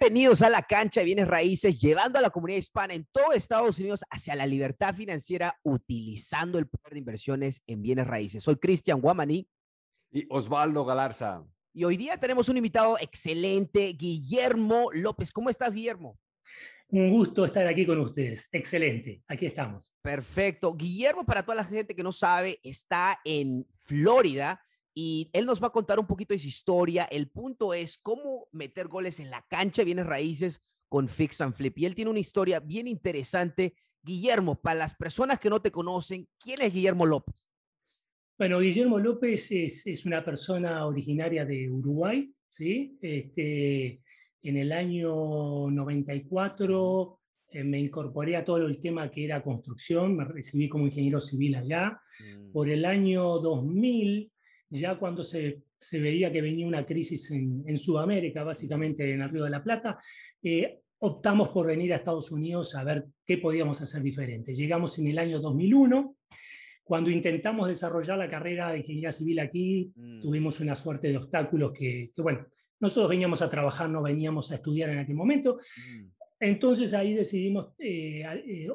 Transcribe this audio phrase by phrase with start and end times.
[0.00, 3.80] Bienvenidos a la cancha de bienes raíces, llevando a la comunidad hispana en todo Estados
[3.80, 8.44] Unidos hacia la libertad financiera utilizando el poder de inversiones en bienes raíces.
[8.44, 9.48] Soy Cristian Guamaní.
[10.12, 11.44] Y Osvaldo Galarza.
[11.72, 15.32] Y hoy día tenemos un invitado excelente, Guillermo López.
[15.32, 16.16] ¿Cómo estás, Guillermo?
[16.90, 18.48] Un gusto estar aquí con ustedes.
[18.52, 19.24] Excelente.
[19.26, 19.92] Aquí estamos.
[20.00, 20.74] Perfecto.
[20.74, 24.62] Guillermo, para toda la gente que no sabe, está en Florida
[25.00, 27.04] y él nos va a contar un poquito de su historia.
[27.04, 31.78] El punto es cómo meter goles en la cancha bienes raíces con Fix and Flip.
[31.78, 33.74] Y él tiene una historia bien interesante.
[34.02, 37.48] Guillermo, para las personas que no te conocen, ¿quién es Guillermo López?
[38.36, 42.98] Bueno, Guillermo López es, es una persona originaria de Uruguay, ¿sí?
[43.00, 44.02] Este,
[44.42, 47.20] en el año 94
[47.50, 51.54] eh, me incorporé a todo el tema que era construcción, me recibí como ingeniero civil
[51.54, 52.00] allá.
[52.18, 52.50] Mm.
[52.50, 54.32] Por el año 2000
[54.70, 59.30] ya cuando se, se veía que venía una crisis en, en, Sudamérica, básicamente en el
[59.30, 59.98] Río de la Plata,
[60.42, 64.54] eh, optamos por venir a Estados Unidos a ver qué podíamos hacer diferente.
[64.54, 66.16] Llegamos en el año 2001.
[66.82, 70.20] Cuando intentamos desarrollar la carrera de ingeniería civil aquí, mm.
[70.20, 72.46] tuvimos una suerte de obstáculos que, que, bueno,
[72.80, 75.58] nosotros veníamos a trabajar, no veníamos a estudiar en aquel momento.
[75.58, 76.18] Mm.
[76.40, 78.68] Entonces ahí decidimos eh, eh,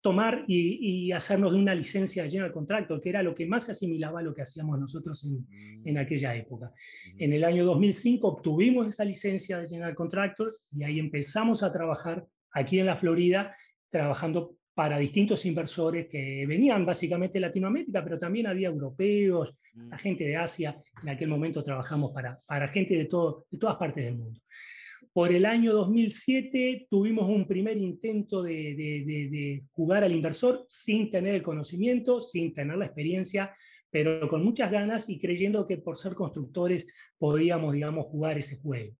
[0.00, 3.72] tomar y, hacernos de una licencia de General Contractor, que era lo que más se
[3.72, 5.88] asimilaba a lo que hacíamos nosotros en, mm.
[5.88, 6.72] en aquella época.
[7.18, 12.26] En el año 2005 obtuvimos esa licencia de General Contractor y ahí empezamos a trabajar
[12.52, 13.54] aquí en la Florida,
[13.90, 19.98] trabajando para distintos inversores que venían básicamente de Latinoamérica, pero también había europeos, la mm.
[19.98, 20.80] gente de Asia.
[21.02, 24.40] En aquel momento trabajamos para, para gente de, todo, de todas partes del mundo.
[25.12, 31.42] Por el año 2007 tuvimos un primer intento de, jugar al inversor sin tener el
[31.42, 33.52] conocimiento, sin tener la experiencia,
[33.90, 36.86] pero con muchas ganas y creyendo que por ser constructores
[37.18, 38.94] podíamos, digamos, jugar ese juego.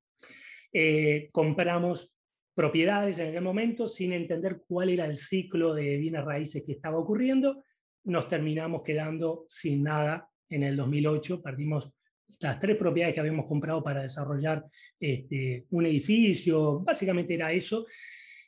[0.72, 2.12] Eh, compramos
[2.54, 6.98] propiedades en aquel momento sin entender cuál era el ciclo de bienes raíces que estaba
[6.98, 7.62] ocurriendo.
[8.02, 11.92] Nos terminamos quedando sin nada en el 2008, perdimos
[12.40, 14.64] las tres propiedades que habíamos comprado para desarrollar
[14.98, 17.86] este, un edificio, básicamente era eso.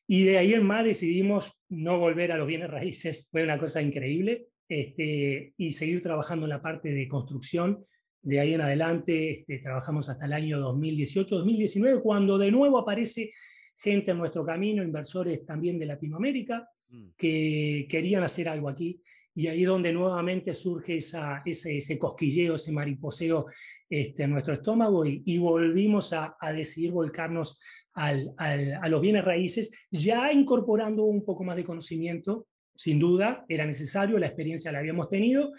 [0.06, 3.82] Y de ahí en más decidimos no volver a los bienes raíces, fue una cosa
[3.82, 7.84] increíble, este, y seguir trabajando en la parte de construcción.
[8.22, 13.30] De ahí en adelante este, trabajamos hasta el año 2018-2019, cuando de nuevo aparece
[13.76, 17.08] gente en nuestro camino, inversores también de Latinoamérica, mm.
[17.16, 19.02] que querían hacer algo aquí
[19.34, 23.46] y ahí donde nuevamente surge esa, ese, ese, cosquilleo, ese mariposeo
[23.88, 27.60] este, en nuestro estómago y, volvimos a, a, decidir volcarnos
[27.94, 33.44] al, al, a los bienes raíces, ya incorporando un poco más de conocimiento, sin duda,
[33.48, 35.52] era necesario, la experiencia la habíamos tenido,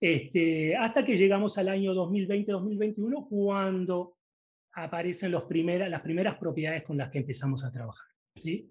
[0.00, 4.16] este, hasta que llegamos al año 2020-2021, cuando
[4.72, 8.06] aparecen los primera, las primeras propiedades con las que empezamos a trabajar.
[8.36, 8.70] ¿sí?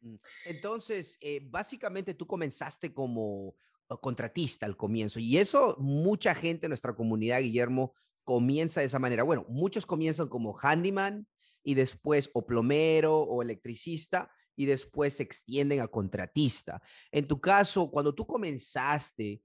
[0.00, 0.14] Mm.
[0.46, 3.56] Entonces, eh, básicamente tú comenzaste como
[4.00, 5.20] contratista al comienzo.
[5.20, 9.22] Y eso mucha gente en nuestra comunidad, Guillermo, comienza de esa manera.
[9.22, 11.26] Bueno, muchos comienzan como handyman
[11.62, 16.80] y después o plomero o electricista y después se extienden a contratista.
[17.10, 19.42] En tu caso, cuando tú comenzaste,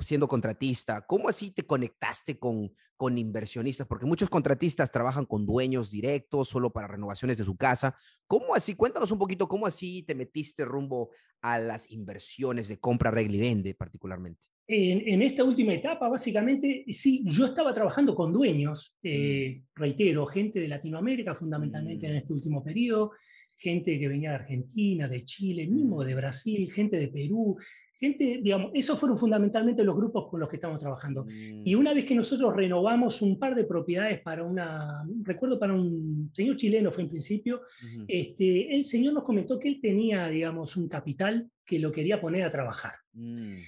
[0.00, 3.86] siendo contratista, ¿cómo así te conectaste con, con inversionistas?
[3.86, 7.96] Porque muchos contratistas trabajan con dueños directos solo para renovaciones de su casa.
[8.26, 8.74] ¿Cómo así?
[8.76, 11.10] Cuéntanos un poquito, ¿cómo así te metiste rumbo
[11.42, 14.46] a las inversiones de compra, regla y vende particularmente?
[14.66, 19.06] En, en, esta última etapa, básicamente, sí, yo estaba trabajando con dueños, mm.
[19.06, 22.16] eh, reitero, gente de Latinoamérica fundamentalmente en mm.
[22.16, 23.12] este último periodo,
[23.56, 27.58] gente que venía de Argentina, de Chile, mismo de Brasil, gente de Perú,
[27.98, 31.24] gente, digamos, esos fueron fundamentalmente los grupos con los que estamos trabajando.
[31.28, 31.78] Y mm.
[31.78, 36.56] una vez que nosotros renovamos un par de propiedades para una, recuerdo para un señor
[36.56, 37.62] chileno fue en principio,
[38.06, 42.44] este, el señor nos comentó que él tenía, digamos, un capital que lo quería poner
[42.44, 42.94] a trabajar.
[43.12, 43.58] Mm.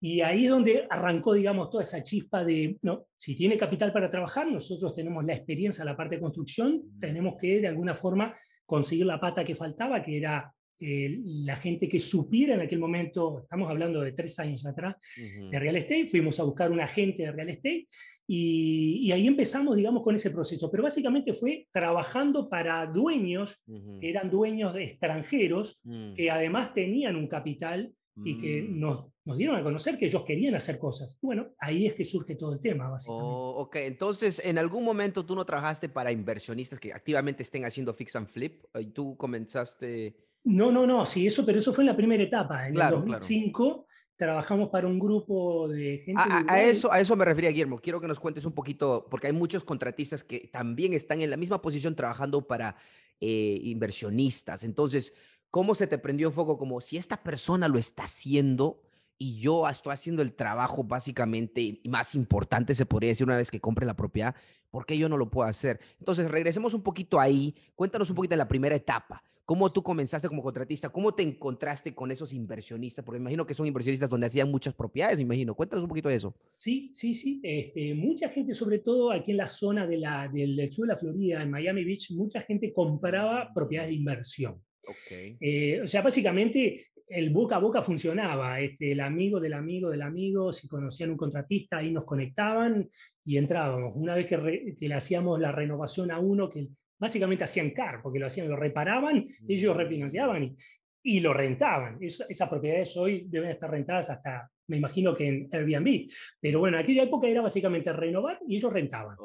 [0.00, 4.10] Y ahí es donde arrancó, digamos, toda esa chispa de, no, si tiene capital para
[4.10, 6.98] trabajar, nosotros tenemos la experiencia en la parte de construcción, mm.
[6.98, 8.34] tenemos que de alguna forma
[8.66, 13.40] conseguir la pata que faltaba, que era eh, la gente que supiera en aquel momento,
[13.42, 17.32] estamos hablando de tres años atrás, de real estate, fuimos a buscar un agente de
[17.32, 17.88] real estate
[18.26, 20.70] y, ahí empezamos, digamos, con ese proceso.
[20.70, 23.62] Pero básicamente fue trabajando para dueños,
[24.00, 26.14] que eran dueños extranjeros, mm.
[26.14, 27.92] que además tenían un capital
[28.24, 28.78] y que mm.
[28.78, 31.18] nos, nos, dieron a conocer que ellos querían hacer cosas.
[31.20, 33.26] bueno, ahí es que surge todo el tema, básicamente.
[33.26, 37.92] Oh, ok, entonces en algún momento tú no trabajaste para inversionistas que activamente estén haciendo
[37.92, 41.88] fix and flip y tú comenzaste no, no, no, sí, eso, pero eso fue en
[41.88, 43.86] la primera etapa, en el 2005.
[44.14, 46.22] trabajamos para un grupo de gente.
[46.46, 47.78] A, eso, a eso me refería, Guillermo.
[47.78, 51.38] Quiero que nos cuentes un poquito, porque hay muchos contratistas que también están en la
[51.38, 52.76] misma posición trabajando para
[53.20, 54.64] eh, inversionistas.
[54.64, 55.14] Entonces,
[55.50, 56.58] ¿cómo se te prendió foco?
[56.58, 58.82] Como si esta persona lo está haciendo
[59.16, 63.60] y yo estoy haciendo el trabajo básicamente más importante, se podría decir, una vez que
[63.60, 64.34] compre la propiedad,
[64.74, 65.78] ¿por qué yo no lo puedo hacer?
[66.00, 67.54] Entonces, regresemos un poquito ahí.
[67.76, 69.22] Cuéntanos un poquito de la primera etapa.
[69.44, 70.88] ¿Cómo tú comenzaste como contratista?
[70.88, 73.04] ¿Cómo te encontraste con esos inversionistas?
[73.04, 75.54] Porque me imagino que son inversionistas donde hacían muchas propiedades, me imagino.
[75.54, 76.34] Cuéntanos un poquito de eso.
[76.56, 77.40] Sí, sí, sí.
[77.44, 80.98] Este, mucha gente, sobre todo aquí en la zona de la, del, sur de la
[80.98, 84.60] Florida, en Miami Beach, mucha gente compraba propiedades de inversión.
[84.82, 85.36] Okay.
[85.40, 88.60] Eh, o sea, básicamente el boca a boca funcionaba.
[88.60, 92.90] Este, el amigo del amigo del amigo, si conocían un contratista, ahí nos conectaban
[93.24, 93.92] y entrábamos.
[93.94, 96.68] Una vez que, que le hacíamos la renovación a uno, que
[96.98, 100.56] básicamente hacían CAR, porque lo hacían, lo reparaban, ellos refinanciaban y,
[101.04, 101.98] y lo rentaban.
[102.00, 106.08] esas propiedades hoy deben estar rentadas hasta, me imagino que en Airbnb.
[106.40, 109.16] Pero bueno, en aquella época era básicamente renovar y ellos rentaban.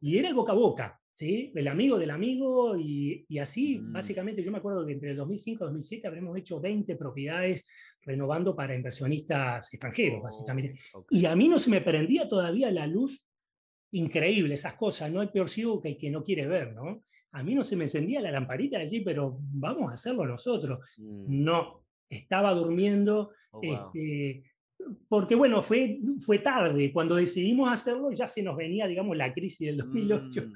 [0.00, 1.50] Y era el boca a boca, ¿sí?
[1.54, 3.92] El amigo del amigo y, y así, mm.
[3.92, 7.66] básicamente, yo me acuerdo que entre el 2005 y 2007 habremos hecho 20 propiedades
[8.02, 10.74] renovando para inversionistas extranjeros, básicamente.
[11.10, 13.26] Y a mí no se me prendía todavía la luz
[13.94, 15.10] increíble, esas cosas.
[15.10, 17.02] No hay peor ciego que el que no quiere ver, ¿no?
[17.34, 20.78] a mí no se me encendía la lamparita de decir, pero vamos a hacerlo nosotros.
[20.98, 21.42] Mm.
[21.44, 24.44] No, estaba durmiendo, oh, este,
[25.08, 29.66] porque bueno, fue, fue tarde, cuando decidimos hacerlo ya se nos venía, digamos, la crisis
[29.66, 30.50] del 2008.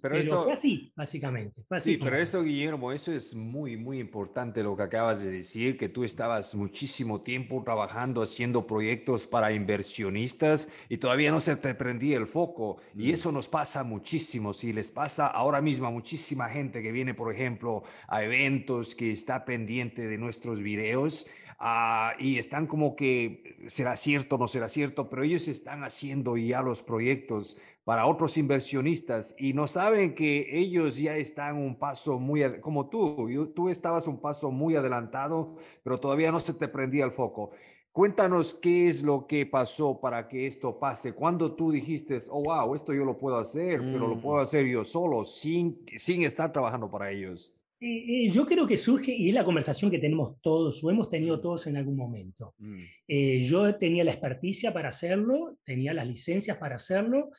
[0.00, 1.62] Pero, eso, fue así, básicamente.
[1.78, 5.88] sí, pero eso, Guillermo, eso es muy, muy importante lo que acabas de decir, que
[5.88, 12.16] tú estabas muchísimo tiempo trabajando, haciendo proyectos para inversionistas y todavía no se te prendía
[12.16, 12.78] el foco.
[12.94, 13.14] Y mm.
[13.14, 14.52] eso nos pasa muchísimo.
[14.52, 19.10] Si les pasa ahora mismo a muchísima gente que viene, por ejemplo, a eventos, que
[19.10, 21.26] está pendiente de nuestros videos,
[21.60, 26.62] Ah, y están como que será cierto, no será cierto, pero ellos están haciendo ya
[26.62, 32.60] los proyectos para otros inversionistas y no saben que ellos ya están un paso muy,
[32.60, 37.10] como tú, tú estabas un paso muy adelantado, pero todavía no se te prendía el
[37.10, 37.50] foco.
[37.90, 41.14] Cuéntanos qué es lo que pasó para que esto pase.
[41.14, 44.42] Cuando tú dijiste, oh, wow, esto yo lo puedo hacer, pero lo puedo mm.
[44.42, 47.57] hacer yo solo, sin, sin estar trabajando para ellos.
[47.80, 51.08] Eh, eh, yo creo que surge, y es la conversación que tenemos todos, o hemos
[51.08, 52.54] tenido todos en algún momento.
[52.58, 52.76] Mm.
[53.06, 57.30] Eh, yo tenía la experticia para hacerlo, tenía las licencias para hacerlo,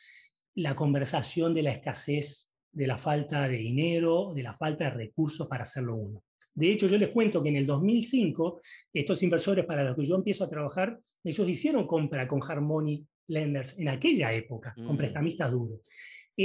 [0.56, 5.48] la conversación de la escasez, de la falta de dinero, de la falta de recursos
[5.48, 6.24] para hacerlo uno.
[6.54, 8.62] De hecho, yo les cuento que en el 2005,
[8.94, 13.78] estos inversores para los que yo empiezo a trabajar, ellos hicieron compra con Harmony Lenders
[13.78, 14.98] en aquella época, con mm.
[14.98, 15.82] prestamistas duros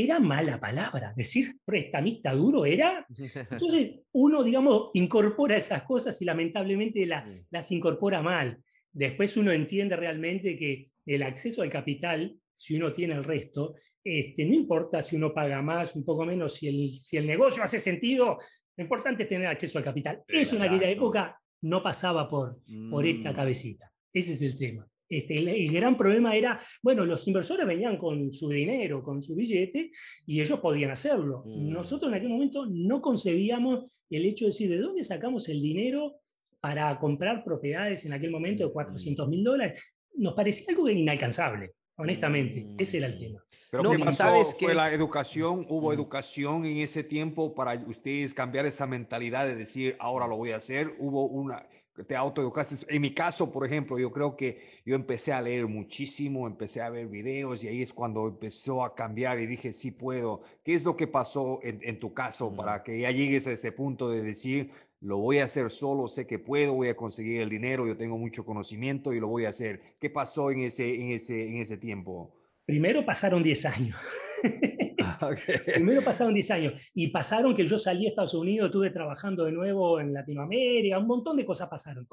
[0.03, 1.13] era mala palabra.
[1.17, 3.07] Decir prestamista duro era...
[3.51, 8.59] Entonces uno, digamos, incorpora esas cosas y lamentablemente las incorpora mal.
[8.93, 14.45] Después uno entiende realmente que el acceso al capital, si uno tiene el resto, este,
[14.45, 17.79] no importa si uno paga más, un poco menos, si el, si el negocio hace
[17.79, 18.39] sentido,
[18.77, 20.25] lo importante es tener acceso al capital.
[20.27, 22.59] Eso en aquella época no pasaba por,
[22.91, 23.37] por esta mm.
[23.37, 23.93] cabecita.
[24.13, 24.89] Ese es el tema.
[25.09, 29.91] Este, el, gran problema era, bueno, los inversores venían con su dinero, con su billete,
[30.27, 31.45] y ellos podían hacerlo.
[31.47, 31.73] Mm.
[31.73, 36.17] Nosotros en aquel momento no concebíamos el hecho de decir, ¿de dónde sacamos el dinero
[36.61, 39.31] para comprar propiedades en aquel momento de 400 mm.
[39.31, 39.95] mil dólares?
[40.15, 42.65] Nos parecía algo inalcanzable, honestamente.
[42.65, 42.77] Mm.
[42.79, 43.45] Ese era el tema.
[43.71, 44.73] Pero no, ¿qué ¿Sabes que...
[44.73, 50.29] La educación, hubo educación en ese tiempo para ustedes cambiar esa mentalidad de decir, ahora
[50.29, 50.95] lo voy a hacer.
[50.99, 51.67] Hubo una,
[52.03, 52.87] te autoeducaste.
[52.95, 56.91] En mi caso, por ejemplo, yo creo que yo empecé a leer muchísimo, empecé a
[56.91, 60.43] ver videos y ahí es cuando empezó a cambiar y dije, sí puedo.
[60.65, 64.11] ¿Qué es lo que pasó en, tu caso para que ya llegues a ese punto
[64.11, 67.87] de decir, lo voy a hacer solo, sé que puedo, voy a conseguir el dinero,
[67.87, 69.95] yo tengo mucho conocimiento y lo voy a hacer?
[70.01, 72.35] ¿Qué pasó en ese, en ese, en ese tiempo?
[72.65, 73.97] Primero pasaron 10 años.
[75.67, 79.53] Primero pasaron 10 años y pasaron que yo salí a Estados Unidos, estuve trabajando de
[79.53, 82.07] nuevo en Latinoamérica, un montón de cosas pasaron.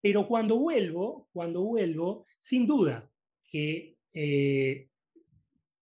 [0.00, 3.08] Pero cuando vuelvo, cuando vuelvo, sin duda
[3.50, 4.88] que eh,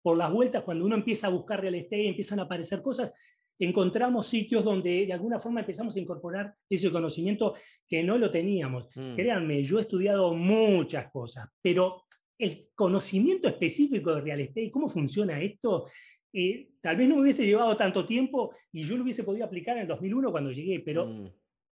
[0.03, 3.13] por las vueltas, cuando uno empieza a buscar real estate, empiezan a aparecer cosas,
[3.59, 7.55] encontramos sitios donde de alguna forma empezamos a incorporar ese conocimiento
[7.87, 8.89] que no lo teníamos.
[8.97, 9.15] Mm.
[9.15, 12.05] Créanme, yo he estudiado muchas cosas, pero
[12.41, 15.87] el conocimiento específico de real estate, cómo funciona esto,
[16.33, 19.77] eh, tal vez no me hubiese llevado tanto tiempo y yo lo hubiese podido aplicar
[19.77, 21.31] en el 2001 cuando llegué, pero mm.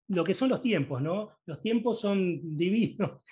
[0.08, 1.38] lo que son los tiempos, ¿no?
[1.46, 3.24] Los tiempos son divinos.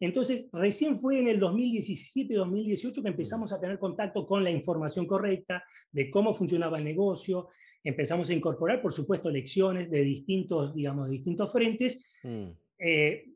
[0.00, 5.64] Entonces, recién fue en el 2017-2018 que empezamos a tener contacto con la información correcta
[5.90, 7.48] de cómo funcionaba el negocio.
[7.82, 12.04] Empezamos a incorporar, por supuesto, lecciones de distintos, digamos, distintos frentes.
[12.22, 12.48] Mm.
[12.78, 13.33] Eh,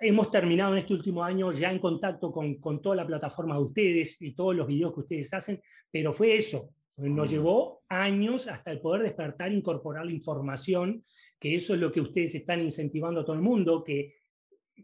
[0.00, 3.62] hemos terminado en este último año ya en contacto con, con, toda la plataforma de
[3.62, 6.70] ustedes y todos los videos que ustedes hacen, pero fue eso.
[6.96, 11.04] Nos llevó años hasta el poder despertar, incorporar la información,
[11.38, 14.14] que eso es lo que ustedes están incentivando a todo el mundo, que,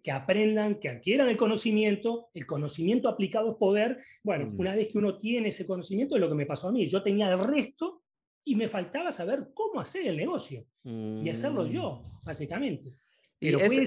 [0.03, 3.99] que aprendan, que adquieran el conocimiento, el conocimiento aplicado es poder.
[4.23, 4.61] Bueno, mm.
[4.61, 6.87] una vez que uno tiene ese conocimiento, es lo que me pasó a mí.
[6.87, 8.03] Yo tenía el resto
[8.45, 12.25] y me faltaba saber cómo hacer el negocio y hacerlo yo, mm.
[12.27, 12.93] básicamente.
[13.39, 13.81] Pero eso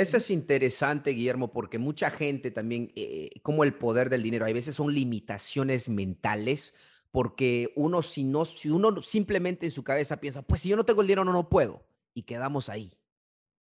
[0.00, 4.74] es interesante, Guillermo, porque mucha gente también, eh, como el poder del dinero, hay veces
[4.74, 6.74] son limitaciones mentales,
[7.10, 10.84] porque uno si no, si uno simplemente en su cabeza piensa, pues si yo no
[10.84, 11.82] tengo el dinero, no, no puedo,
[12.14, 12.92] y quedamos ahí,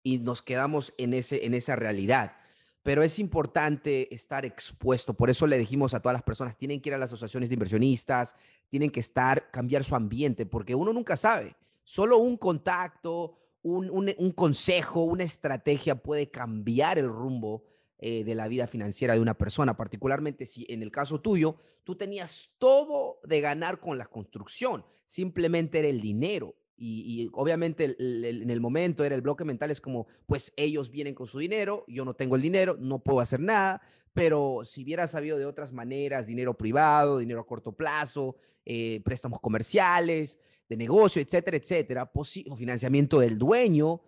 [0.03, 2.37] y nos quedamos en, ese, en esa realidad.
[2.83, 6.91] Pero es importante estar expuesto, por eso le dijimos a todas las personas, tienen que
[6.91, 8.37] ir a las asociaciones de inversionistas,
[8.69, 15.05] tienen que estar, cambiar su ambiente, porque uno nunca sabe, solo un contacto, un, consejo,
[15.05, 17.65] una estrategia puede cambiar el rumbo
[17.99, 21.97] eh, de la vida financiera de una persona, particularmente si en el caso tuyo, tú
[21.97, 26.55] tenías todo de ganar con la construcción, simplemente era el dinero.
[26.77, 31.29] Y, obviamente en el momento era el bloque mental, es como, pues ellos vienen con
[31.29, 33.81] su dinero, yo no tengo el dinero, no puedo hacer nada,
[34.13, 39.41] pero si hubiera sabido de otras maneras, dinero privado, dinero a corto plazo, eh, préstamos
[39.41, 44.01] comerciales, de negocio, etcétera, etcétera, o financiamiento del dueño,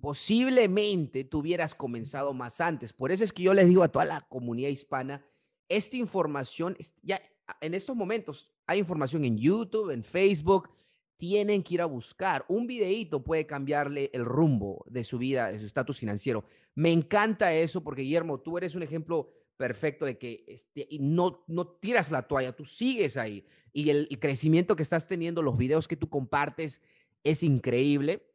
[0.00, 2.92] posiblemente tuvieras comenzado más antes.
[2.92, 5.24] Por eso es que yo les digo a toda la comunidad hispana,
[5.68, 7.20] esta información, ya
[7.60, 10.70] en estos momentos hay información en YouTube, en Facebook,
[11.16, 12.44] tienen que ir a buscar.
[12.48, 16.44] Un videíto puede cambiarle el rumbo de su vida, de su estatus financiero.
[16.74, 19.30] Me encanta eso porque, Guillermo, tú eres un ejemplo
[19.60, 23.46] perfecto de que este, no, no tiras la toalla, tú sigues ahí.
[23.74, 26.80] Y el, crecimiento que estás teniendo, los videos que tú compartes,
[27.24, 28.26] es increíble.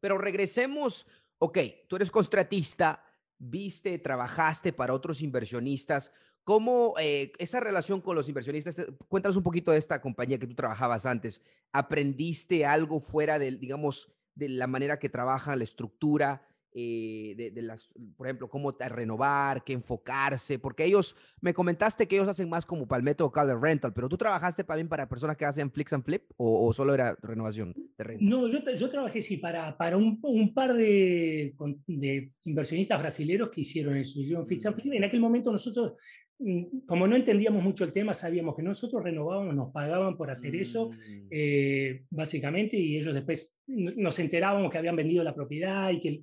[0.00, 1.06] Pero regresemos,
[1.38, 3.02] ok, tú eres contratista,
[3.38, 6.12] viste, trabajaste para otros inversionistas.
[6.44, 8.78] ¿Cómo eh, esa relación con los inversionistas?
[8.78, 11.40] Eh, cuéntanos un poquito de esta compañía que tú trabajabas antes.
[11.72, 16.46] ¿Aprendiste algo fuera del, digamos, de la manera que trabaja, la estructura?
[16.76, 22.26] Eh, de, las, por ejemplo, cómo renovar, qué enfocarse, porque ellos, me comentaste que ellos
[22.26, 25.44] hacen más como para el método Color Rental, pero tú trabajaste también para personas que
[25.44, 28.24] hacen Flix and Flip o, solo era renovación de renta?
[28.24, 31.54] No, yo, yo trabajé sí para, para un, un par de,
[31.86, 34.80] de, inversionistas brasileños que hicieron eso, hicieron Flix and mm.
[34.80, 34.94] Flip.
[34.94, 35.92] En aquel momento nosotros,
[36.40, 40.56] mm, como no entendíamos mucho el tema, sabíamos que nosotros renovábamos, nos pagaban por hacer
[40.56, 41.28] eso, mm.
[41.30, 46.22] eh, básicamente, y ellos después nos enterábamos que habían vendido la propiedad y que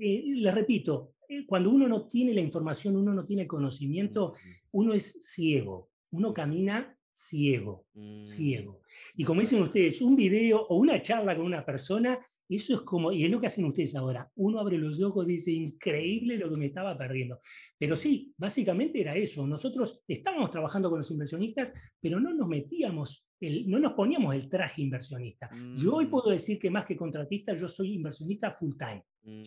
[0.00, 4.34] eh, les repito, eh, cuando uno no tiene la información, uno no tiene el conocimiento,
[4.72, 7.86] uno es ciego, uno camina ciego,
[8.24, 8.82] ciego.
[9.16, 13.10] Y como dicen ustedes, un video o una charla con una persona, eso es como,
[13.10, 16.50] y es lo que hacen ustedes ahora, uno abre los ojos y dice, increíble lo
[16.50, 17.38] que me estaba perdiendo.
[17.78, 23.26] Pero sí, básicamente era eso, nosotros estábamos trabajando con los inversionistas, pero no nos metíamos,
[23.40, 25.48] el, no nos poníamos el traje inversionista.
[25.76, 26.10] Yo hoy mm.
[26.10, 29.02] puedo decir que más que contratista, yo soy inversionista full time.
[29.26, 29.42] Mm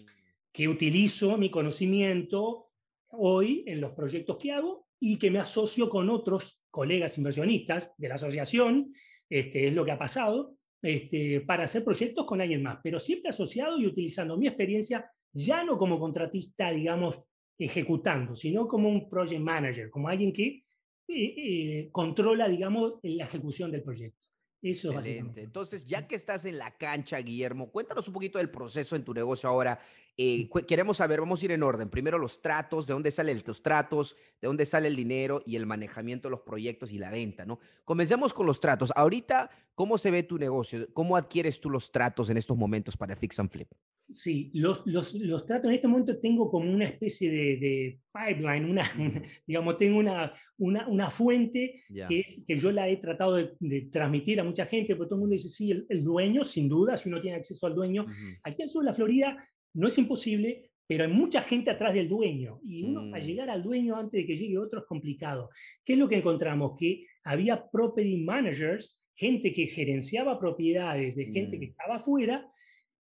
[0.51, 2.69] que utilizo mi conocimiento
[3.11, 8.09] hoy en los proyectos que hago y que me asocio con otros colegas inversionistas de
[8.09, 8.91] la asociación,
[9.29, 13.29] este, es lo que ha pasado, este, para hacer proyectos con alguien más, pero siempre
[13.29, 17.21] asociado y utilizando mi experiencia ya no como contratista, digamos,
[17.57, 20.63] ejecutando, sino como un project manager, como alguien que
[21.07, 24.28] eh, eh, controla, digamos, la ejecución del proyecto.
[24.61, 25.41] Eso Excelente.
[25.41, 29.13] Entonces, ya que estás en la cancha, Guillermo, cuéntanos un poquito del proceso en tu
[29.13, 29.79] negocio ahora.
[30.17, 31.89] Eh, queremos saber, vamos a ir en orden.
[31.89, 35.65] Primero los tratos, de dónde salen los tratos, de dónde sale el dinero y el
[35.65, 37.59] manejamiento de los proyectos y la venta, ¿no?
[37.85, 38.91] Comencemos con los tratos.
[38.97, 39.49] Ahorita,
[39.79, 40.89] ¿cómo se ve tu negocio?
[40.91, 43.69] ¿Cómo adquieres tú los tratos en estos momentos para Fix and Flip?
[44.11, 48.83] Sí, los, los, los, tratos en este momento tengo como una especie de, pipeline, una,
[49.47, 54.41] digamos, tengo una, una, una fuente que, es, que yo la he tratado de, transmitir
[54.41, 57.21] a mucha gente, porque todo el mundo dice, sí, el, dueño, sin duda, si uno
[57.21, 58.05] tiene acceso al dueño.
[58.43, 62.09] Aquí en sur de la Florida no es imposible, pero hay mucha gente atrás del
[62.09, 63.27] dueño y uno para mm.
[63.27, 65.49] llegar al dueño antes de que llegue otro es complicado.
[65.85, 66.73] ¿Qué es lo que encontramos?
[66.77, 71.69] Que había property managers, gente que gerenciaba propiedades de gente que mm.
[71.71, 72.49] estaba afuera,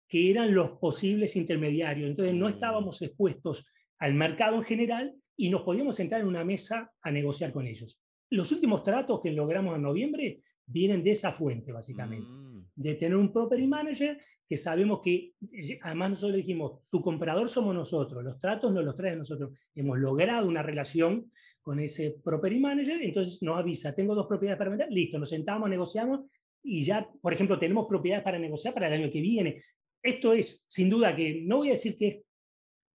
[0.08, 2.08] que eran los posibles intermediarios.
[2.08, 2.52] Entonces no mm.
[2.52, 7.52] estábamos expuestos al mercado en general y nos podíamos sentar en una mesa a negociar
[7.52, 8.00] con ellos.
[8.30, 12.26] Los últimos tratos que logramos en noviembre vienen de esa fuente, básicamente.
[12.26, 12.64] Mm.
[12.74, 14.18] De tener un property manager
[14.48, 15.34] que sabemos que,
[15.82, 19.50] además nosotros le dijimos, tu comprador somos nosotros, los tratos no los trae nosotros.
[19.74, 21.30] Hemos logrado una relación
[21.66, 25.68] con ese property manager, entonces nos avisa, tengo dos propiedades para vender, listo, nos sentamos,
[25.68, 26.20] negociamos
[26.62, 29.64] y ya, por ejemplo, tenemos propiedades para negociar para el año que viene.
[30.00, 32.18] Esto es, sin duda, que no voy a decir que es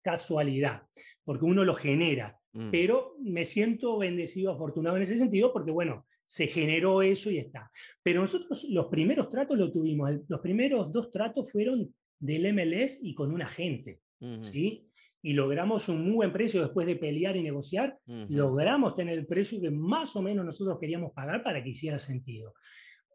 [0.02, 0.82] casualidad,
[1.24, 2.38] porque uno lo genera.
[2.52, 2.70] Mm.
[2.70, 7.72] Pero me siento bendecido, afortunado en ese sentido, porque bueno, se generó eso y está.
[8.04, 13.14] Pero nosotros los primeros tratos lo tuvimos, los primeros dos tratos fueron del MLS y
[13.14, 14.02] con un agente,
[14.42, 14.90] ¿sí?
[15.28, 18.28] Y logramos un muy buen precio después de pelear y negociar, ujú.
[18.30, 22.54] logramos tener el precio que más o menos nosotros queríamos pagar para que hiciera sentido.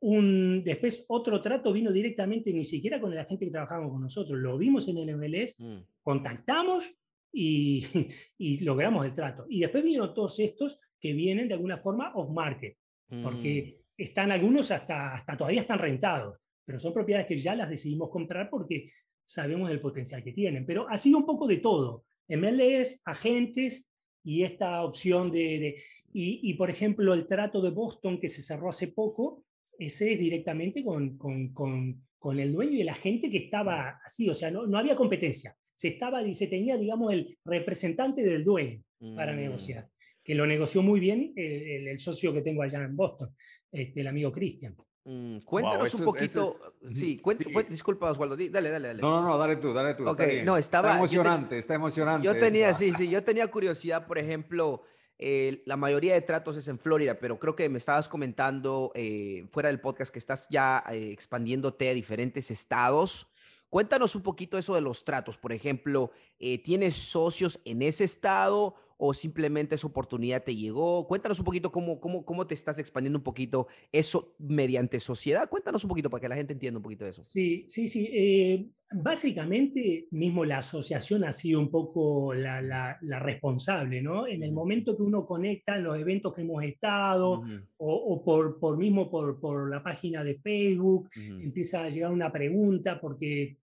[0.02, 4.38] Un, después otro trato vino directamente, ni siquiera con la gente que trabajaba con nosotros,
[4.38, 6.94] lo vimos en el MLS, Mm, contactamos
[7.32, 7.82] y,
[8.36, 9.46] y logramos el trato.
[9.48, 12.76] Y después vinieron todos estos que vienen de alguna forma off-market,
[13.08, 13.22] mm.
[13.22, 18.10] porque están algunos hasta, hasta todavía están rentados, pero son propiedades que ya las decidimos
[18.10, 18.90] comprar porque
[19.32, 20.66] sabemos del potencial que tienen.
[20.66, 23.84] Pero ha sido un poco de todo, MLS, agentes
[24.24, 25.58] y esta opción de...
[25.58, 25.74] de-
[26.12, 29.44] y, y, por ejemplo, el trato de Boston que se cerró hace poco,
[29.78, 34.28] ese es directamente con, con, con, con el dueño y la gente que estaba así,
[34.28, 35.56] o sea, no, no había competencia.
[35.74, 38.82] Se, estaba, y se tenía, digamos, el representante del dueño
[39.16, 39.36] para Mm.
[39.36, 39.88] negociar,
[40.22, 43.30] que lo negoció muy bien el, el- el socio que tengo allá en Boston,
[43.72, 44.76] este, el amigo Cristian.
[45.04, 46.42] Mm, Cuéntanos un poquito.
[46.42, 46.62] es-
[46.96, 47.66] Sí, Ujú, cuenta- sí.
[47.68, 48.36] disculpa, Osvaldo.
[48.36, 49.02] di- Dale, dale, dale.
[49.02, 50.08] No, no, no, dale tú, dale tú.
[50.08, 50.44] está bien.
[50.44, 52.24] no, estaba- Está te- emocionante, está emocionante.
[52.26, 54.82] Yo tenía, sí, sí, yo tenía curiosidad, por ejemplo,
[55.18, 59.46] eh, la mayoría de tratos es en Florida, pero creo que me estabas comentando eh,
[59.50, 63.26] fuera del podcast que estás ya eh, expandiéndote a diferentes estados.
[63.70, 65.38] Cuéntanos un poquito eso de los tratos.
[65.38, 71.06] Por ejemplo, eh, ¿tienes socios en ese estado o simplemente esa oportunidad te llegó?
[71.06, 75.48] Cuéntanos un poquito cómo, cómo, cómo te estás expandiendo un poquito eso mediante sociedad.
[75.48, 77.20] Cuéntanos un poquito para que la gente entienda un poquito de eso.
[77.20, 78.08] Sí, sí, sí.
[78.12, 84.26] eh, básicamente, mismo la asociación ha sido un poco la, la- la responsable, ¿no?
[84.26, 87.42] En el momento que uno conecta en los eventos que hemos estado,
[87.76, 92.32] o, o por, por mismo por, por la página de Facebook, empieza a llegar una
[92.32, 93.56] pregunta porque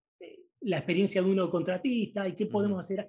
[0.61, 3.07] la experiencia de uno contratista y qué podemos hacer.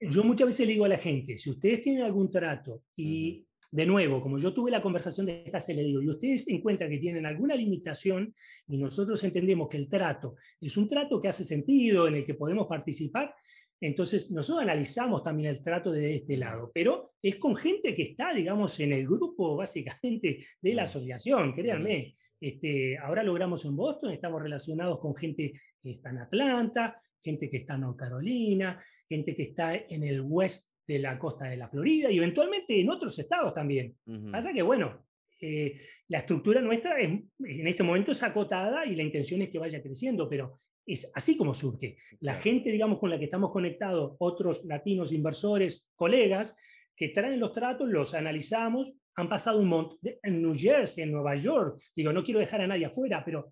[0.00, 3.86] Yo muchas veces le digo a la gente, si ustedes tienen algún trato y de
[3.86, 6.98] nuevo, como yo tuve la conversación de esta, se le digo, y ustedes encuentran que
[6.98, 8.34] tienen alguna limitación
[8.68, 12.34] y nosotros entendemos que el trato es un trato que hace sentido, en el que
[12.34, 13.34] podemos participar,
[13.80, 18.32] entonces nosotros analizamos también el trato de este lado, pero es con gente que está,
[18.32, 22.16] digamos, en el grupo básicamente de la asociación, créanme.
[22.42, 27.58] Este, ahora logramos en Boston, estamos relacionados con gente que está en Atlanta, gente que
[27.58, 31.68] está en North Carolina, gente que está en el west de la costa de la
[31.68, 33.94] Florida y eventualmente en otros estados también.
[34.06, 34.32] ujú.
[34.32, 35.06] Pasa que, bueno,
[35.40, 35.74] eh,
[36.08, 39.80] la estructura nuestra es- en este momento es acotada y la intención es que vaya
[39.80, 41.96] creciendo, pero es así como surge.
[42.20, 42.42] La Claro.
[42.42, 46.56] gente, digamos, con la que estamos conectados, otros latinos inversores, colegas,
[46.96, 51.34] que traen los tratos, los analizamos, han pasado un montón, en New Jersey, en Nueva
[51.34, 53.50] York, digo, no quiero dejar a nadie afuera, pero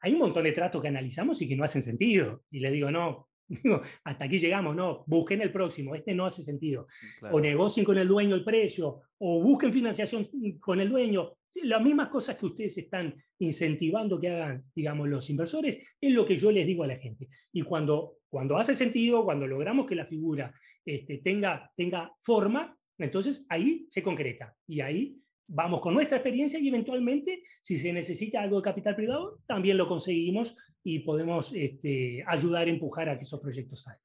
[0.00, 2.42] hay un montón de tratos que analizamos y que no hacen sentido.
[2.50, 6.42] Y le digo, no, digo, hasta aquí llegamos, no, busquen el próximo, este no hace
[6.42, 6.86] sentido
[7.18, 7.36] Claro.
[7.36, 10.28] o negocien con el dueño el precio, o busquen financiación
[10.60, 11.32] con el dueño.
[11.62, 16.36] Las mismas cosas que ustedes están incentivando que hagan, digamos, los inversores, es lo que
[16.36, 17.28] yo les digo a la gente.
[17.52, 23.44] Y cuando, cuando hace sentido, cuando logramos que la figura este, tenga, tenga forma, entonces
[23.48, 24.56] ahí se concreta.
[24.66, 29.40] Y ahí vamos con nuestra experiencia y eventualmente, si se necesita algo de capital privado,
[29.46, 34.00] también lo conseguimos y podemos este, ayudar a empujar a que esos proyectos salgan.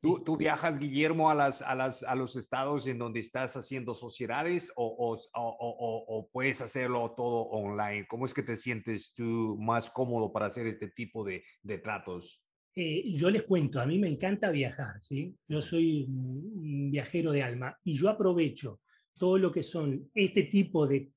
[0.00, 3.94] ¿Tú, tú viajas, Guillermo, a, las, a, las, a los estados en donde estás haciendo
[3.94, 8.06] sociedades o, o, o, o- puedes hacerlo todo online?
[8.08, 12.42] ¿Cómo es que te sientes tú más cómodo para hacer este tipo de, de tratos?
[12.74, 15.34] Eh, yo les cuento, a mí me encanta viajar, ¿sí?
[15.46, 18.80] Yo soy un viajero de alma y yo aprovecho
[19.18, 21.10] todo lo que son este tipo de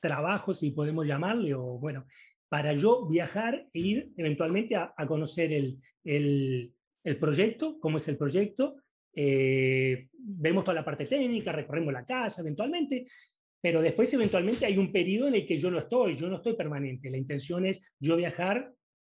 [0.00, 2.06] trabajos, si podemos llamarle, o bueno,
[2.48, 6.72] para yo viajar e ir eventualmente a, a conocer el, el,
[7.04, 8.76] el proyecto, cómo es el proyecto,
[9.14, 13.06] eh, vemos toda la parte técnica, recorremos la casa eventualmente,
[13.60, 16.54] pero después eventualmente hay un periodo en el que yo no estoy, yo no estoy
[16.54, 17.10] permanente.
[17.10, 18.72] La intención es yo viajar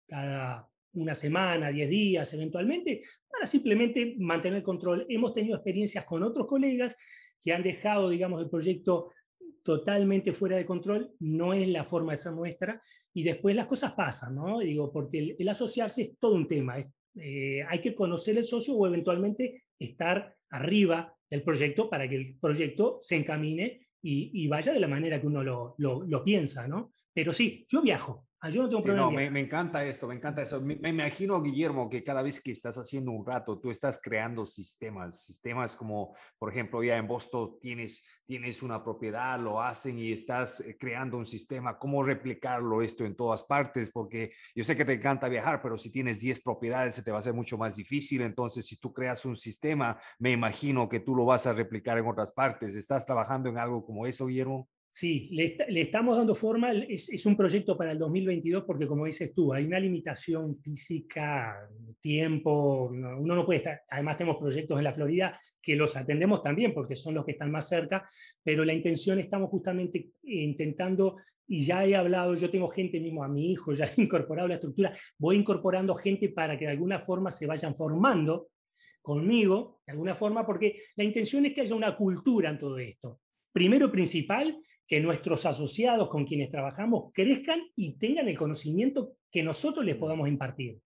[0.08, 5.06] cada una semana, 10 días eventualmente, para simplemente mantener control.
[5.10, 6.96] Hemos tenido experiencias con otros colegas
[7.42, 9.12] que han dejado, digamos, el proyecto
[9.64, 12.82] totalmente fuera de control, no es la forma de ser nuestra,
[13.14, 14.60] y después las cosas pasan, ¿no?
[14.60, 16.78] Digo, porque el, asociarse es todo un tema,
[17.16, 22.38] eh, hay que conocer el socio o eventualmente estar arriba del proyecto para que el
[22.40, 26.92] proyecto se encamine y, vaya de la manera que uno lo- lo piensa, ¿no?
[27.12, 29.08] Pero sí, yo viajo, Ah, yo no tengo problema.
[29.08, 30.62] No, me, me, encanta esto, me encanta eso.
[30.62, 34.46] Me, me, imagino, Guillermo, que cada vez que estás haciendo un rato, tú estás creando
[34.46, 40.12] sistemas, sistemas como, por ejemplo, ya en Boston tienes, tienes una propiedad, lo hacen y
[40.12, 41.80] estás eh, creando un sistema.
[41.80, 43.90] ¿Cómo replicarlo esto en todas partes?
[43.90, 47.18] Porque yo sé que te encanta viajar, pero si tienes 10 propiedades se te va
[47.18, 48.22] a hacer mucho más difícil.
[48.22, 52.06] Entonces, si tú creas un sistema, me imagino que tú lo vas a replicar en
[52.06, 52.76] otras partes.
[52.76, 54.70] ¿Estás trabajando en algo como eso, Guillermo?
[54.98, 59.34] Sí, le, estamos dando forma, es, es, un proyecto para el 2022 porque como dices
[59.34, 64.94] tú, hay una limitación física, tiempo, uno no puede estar, además tenemos proyectos en la
[64.94, 68.08] Florida que los atendemos también porque son los que están más cerca,
[68.42, 73.28] pero la intención estamos justamente intentando, y ya he hablado, yo tengo gente mismo, a
[73.28, 77.32] mi hijo ya he incorporado la estructura, voy incorporando gente para que de alguna forma
[77.32, 78.48] se vayan formando
[79.02, 83.20] conmigo, de alguna forma, porque la intención es que haya una cultura en todo esto.
[83.56, 89.86] Primero principal, que nuestros asociados con quienes trabajamos crezcan y tengan el conocimiento que nosotros
[89.86, 90.82] les podamos impartir.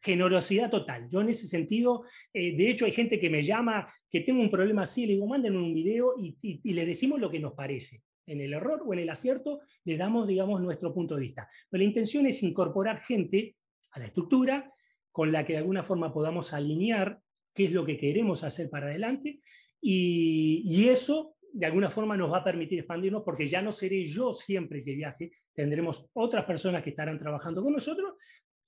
[0.00, 1.10] Generosidad total.
[1.10, 4.50] Yo en ese sentido, eh, de hecho hay gente que me llama, que tengo un
[4.50, 7.52] problema así, le digo, mándenme un video y, y, y le decimos lo que nos
[7.52, 8.02] parece.
[8.24, 11.50] En el error o en el acierto le damos, digamos, nuestro punto de vista.
[11.68, 13.56] Pero la intención es incorporar gente
[13.90, 14.72] a la estructura
[15.12, 17.20] con la que de alguna forma podamos alinear
[17.52, 19.42] qué es lo que queremos hacer para adelante
[19.82, 24.04] y, y eso de alguna forma nos va a permitir expandirnos porque ya no seré
[24.04, 28.14] yo siempre que viaje, tendremos otras personas que estarán trabajando con nosotros.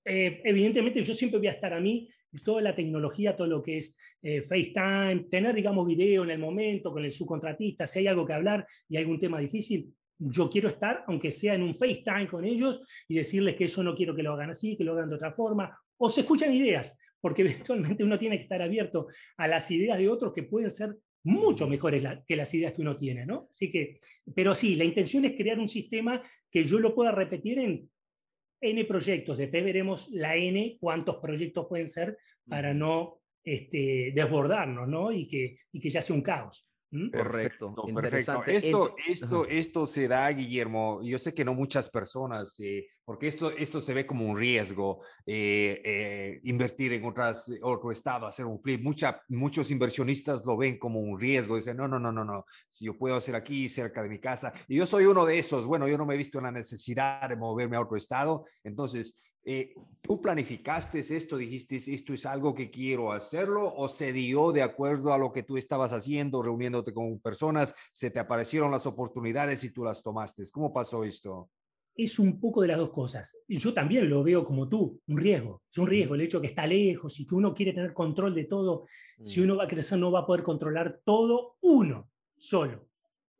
[0.05, 2.09] Eh, evidentemente yo siempre voy a estar a mí,
[2.45, 6.93] toda la tecnología, todo lo que es eh, FaceTime, tener, digamos, video en el momento
[6.93, 11.05] con el subcontratista, si hay algo que hablar y algún tema difícil, yo quiero estar,
[11.07, 14.33] aunque sea en un FaceTime con ellos, y decirles que eso no quiero que lo
[14.35, 18.19] hagan así, que lo hagan de otra forma, o se escuchan ideas, porque eventualmente uno
[18.19, 22.25] tiene que estar abierto a las ideas de otros que pueden ser mucho mejores la,
[22.25, 23.49] que las ideas que uno tiene, ¿no?
[23.51, 23.97] Así que,
[24.35, 27.91] pero sí, la intención es crear un sistema que yo lo pueda repetir en
[28.61, 29.39] N proyectos.
[29.39, 35.13] Después veremos la N, cuántos proyectos pueden ser para no este, desbordarnos, ¿no?
[35.13, 36.67] Y que, y que ya sea un caos.
[36.93, 37.11] ¿Mm?
[37.11, 38.45] Correcto, perfecto.
[38.47, 41.01] Esto, esto, esto se da, Guillermo.
[41.05, 45.01] Yo sé que no muchas personas, eh, porque esto, esto se ve como un riesgo,
[45.25, 48.83] eh, eh, invertir en otras, otro estado, hacer un flip.
[48.83, 51.55] Mucha, muchos inversionistas lo ven como un riesgo.
[51.55, 52.45] Dicen, no, no, no, no, no.
[52.69, 54.53] Si yo puedo hacer aquí, cerca de mi casa.
[54.67, 55.67] Y yo soy uno de esos.
[55.67, 58.47] Bueno, yo no me he visto en la necesidad de moverme a otro estado.
[58.65, 61.37] Entonces, eh, ¿Tú planificaste esto?
[61.37, 63.73] ¿Dijiste esto es algo que quiero hacerlo?
[63.75, 67.75] ¿O se dio de acuerdo a lo que tú estabas haciendo, reuniéndote con personas?
[67.93, 70.43] ¿Se te aparecieron las oportunidades y tú las tomaste?
[70.53, 71.51] ¿Cómo pasó esto?
[71.95, 73.39] Es un poco de las dos cosas.
[73.47, 75.63] Yo también lo veo como tú, un riesgo.
[75.71, 78.45] Es un riesgo el hecho que está lejos y que uno quiere tener control de
[78.45, 78.87] todo.
[79.21, 79.45] Si mm.
[79.45, 82.89] uno va a crecer, no va a poder controlar todo uno solo.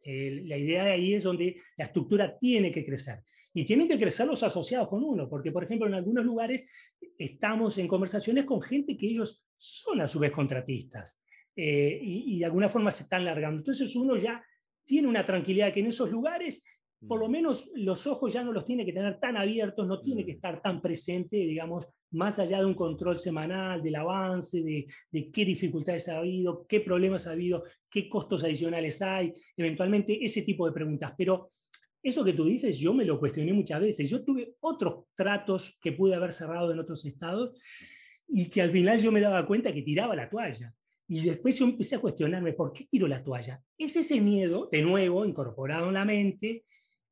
[0.03, 3.23] Eh, la idea de ahí es donde la estructura tiene que crecer.
[3.53, 6.65] Y tienen que crecer los asociados con uno, porque, por ejemplo, en algunos lugares
[7.19, 11.21] estamos en conversaciones con gente que ellos son a su vez contratistas
[11.57, 13.59] eh, y, y, de alguna forma se están largando.
[13.59, 14.43] Entonces uno ya
[14.85, 16.65] tiene una tranquilidad que en esos lugares,
[17.07, 17.33] por lo mm.
[17.33, 20.37] menos los ojos ya no los tiene que tener tan abiertos, no tiene que mm.
[20.37, 25.45] estar tan presente, digamos, más allá de un control semanal del avance, de, de, qué
[25.45, 30.73] dificultades ha habido, qué problemas ha habido, qué costos adicionales hay, eventualmente ese tipo de
[30.73, 31.15] preguntas.
[31.17, 31.51] Pero
[32.03, 34.09] eso que tú dices, yo me lo cuestioné muchas veces.
[34.09, 37.59] Yo tuve otros tratos que pude haber cerrado en otros estados
[38.27, 40.75] y que al final yo me daba cuenta que tiraba la toalla.
[41.09, 43.61] Y después yo empecé a cuestionarme, ¿por qué tiro la toalla?
[43.77, 46.65] Es ese miedo, de nuevo, incorporado en la mente,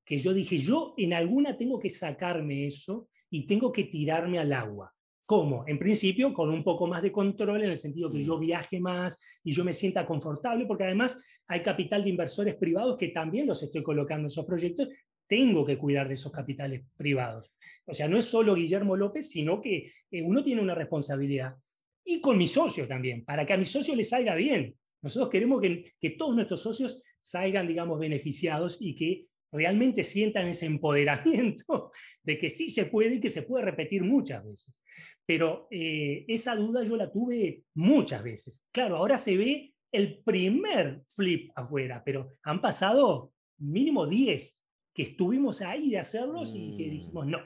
[0.04, 4.52] que yo dije, yo en alguna tengo que sacarme eso y tengo que tirarme al
[4.52, 4.94] agua.
[5.28, 5.64] ¿Cómo?
[5.66, 8.40] En principio, con un poco más de control, en el sentido que yo mm.
[8.40, 13.08] viaje más y yo me sienta confortable, porque además hay capital de inversores privados que
[13.08, 14.88] también los estoy colocando en esos proyectos.
[15.26, 17.52] Tengo que cuidar de esos capitales privados.
[17.84, 21.56] O sea, no es solo Guillermo López, sino que eh, uno tiene una responsabilidad.
[22.02, 24.74] Y con mi socio también, para que a mi socio le salga bien.
[25.02, 30.66] Nosotros queremos que, que todos nuestros socios salgan, digamos, beneficiados y que realmente sientan ese
[30.66, 34.82] empoderamiento de que sí se puede y que se puede repetir muchas veces.
[35.26, 38.64] Pero eh, esa duda yo la tuve muchas veces.
[38.72, 44.58] Claro, ahora se ve el primer flip afuera, pero han pasado mínimo 10
[44.94, 47.30] que estuvimos ahí de hacerlos y que dijimos, mm.
[47.30, 47.38] no,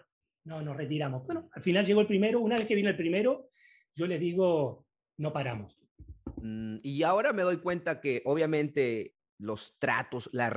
[0.45, 1.25] no, nos retiramos.
[1.27, 3.51] Bueno, al final llegó el primero, una vez que viene el primero,
[3.95, 4.87] yo les digo,
[5.19, 5.81] no paramos.
[6.41, 10.53] Mm, y ahora me doy cuenta que obviamente los tratos, las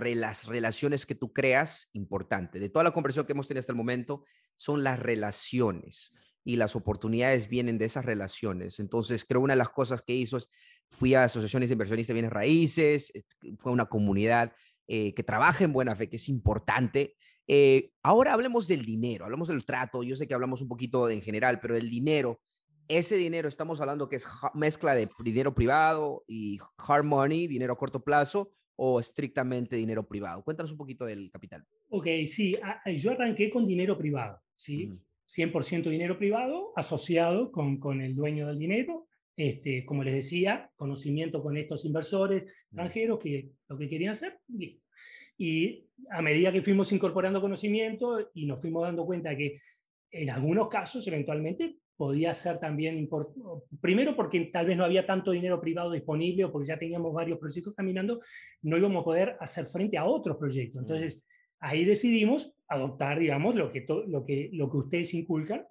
[0.45, 2.59] relaciones que tú creas, importante.
[2.59, 4.23] De toda la conversación que hemos tenido hasta el momento,
[4.55, 8.79] son las relaciones y las oportunidades vienen de esas relaciones.
[8.79, 10.49] Entonces, creo una de las cosas que hizo es,
[10.89, 13.11] fui a asociaciones de inversionistas de bienes raíces,
[13.57, 14.53] fue una comunidad
[14.87, 17.15] eh, que trabaja en buena fe, que es importante.
[17.47, 20.03] Eh, ahora hablemos del dinero, hablemos del trato.
[20.03, 22.39] Yo sé que hablamos un poquito en general, pero el dinero,
[22.87, 27.77] ese dinero estamos hablando que es mezcla de dinero privado y hard money, dinero a
[27.77, 30.43] corto plazo, o estrictamente dinero privado.
[30.43, 31.65] Cuéntanos un poquito del capital.
[31.89, 32.57] Ok, sí,
[32.97, 34.91] yo arranqué con dinero privado, ¿sí?
[35.27, 39.07] 100% dinero privado asociado con, con el dueño del dinero.
[39.37, 44.39] Este, como les decía, conocimiento con estos inversores extranjeros que lo que querían hacer,
[45.37, 49.55] Y a medida que fuimos incorporando conocimiento y nos fuimos dando cuenta que
[50.11, 53.09] en algunos casos eventualmente podía ser también,
[53.81, 57.39] primero porque tal vez no había tanto dinero privado disponible o porque ya teníamos varios
[57.39, 58.21] proyectos caminando,
[58.61, 60.81] no íbamos a poder hacer frente a otros proyectos.
[60.81, 61.23] Entonces,
[61.59, 65.65] ahí decidimos adoptar, digamos, lo que, lo que, lo que ustedes inculcan,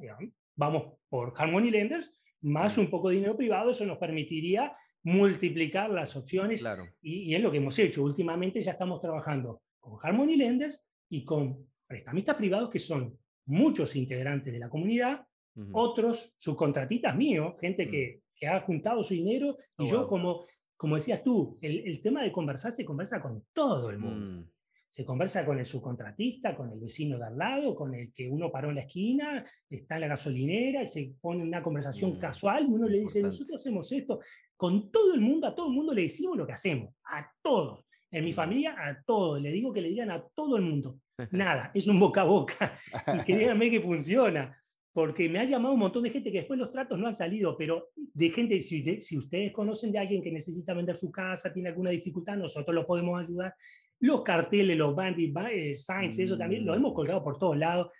[0.56, 6.16] vamos por Harmony Lenders, más un poco de dinero privado, eso nos permitiría multiplicar las
[6.16, 6.84] opciones claro.
[7.02, 8.02] y, y es lo que hemos hecho.
[8.02, 14.52] Últimamente ya estamos trabajando con Harmony Lenders y con prestamistas privados que son muchos integrantes
[14.52, 15.26] de la comunidad,
[15.72, 17.90] otros subcontratistas míos, gente mm.
[17.90, 20.44] que, que, ha juntado su dinero, y oh, yo, como,
[20.76, 24.42] como decías tú, el, el, tema de conversar se conversa con todo el mundo.
[24.42, 24.50] Mm.
[24.88, 28.52] Se conversa con el subcontratista, con el vecino de al lado, con el que uno
[28.52, 32.66] paró en la esquina, está en la gasolinera, y se pone una conversación mm, casual,
[32.68, 34.20] y uno le dice, nosotros hacemos esto.
[34.56, 37.84] Con todo el mundo, a todo el mundo le decimos lo que hacemos, a todos.
[38.08, 39.42] En mi familia, a todos.
[39.42, 41.00] Le digo que le digan a todo el mundo.
[41.32, 42.76] Nada, es un boca a boca.
[43.14, 44.56] Y créanme que funciona
[44.94, 47.56] porque me ha llamado un montón de gente que después los tratos no han salido,
[47.58, 51.70] pero de gente, si, si ustedes conocen de alguien que necesita vender su casa, tiene
[51.70, 53.56] alguna dificultad, nosotros lo podemos ayudar.
[53.98, 56.76] Los carteles, los bandit eh, signs, eso también lo mm.
[56.76, 57.92] hemos colgado por todos lados.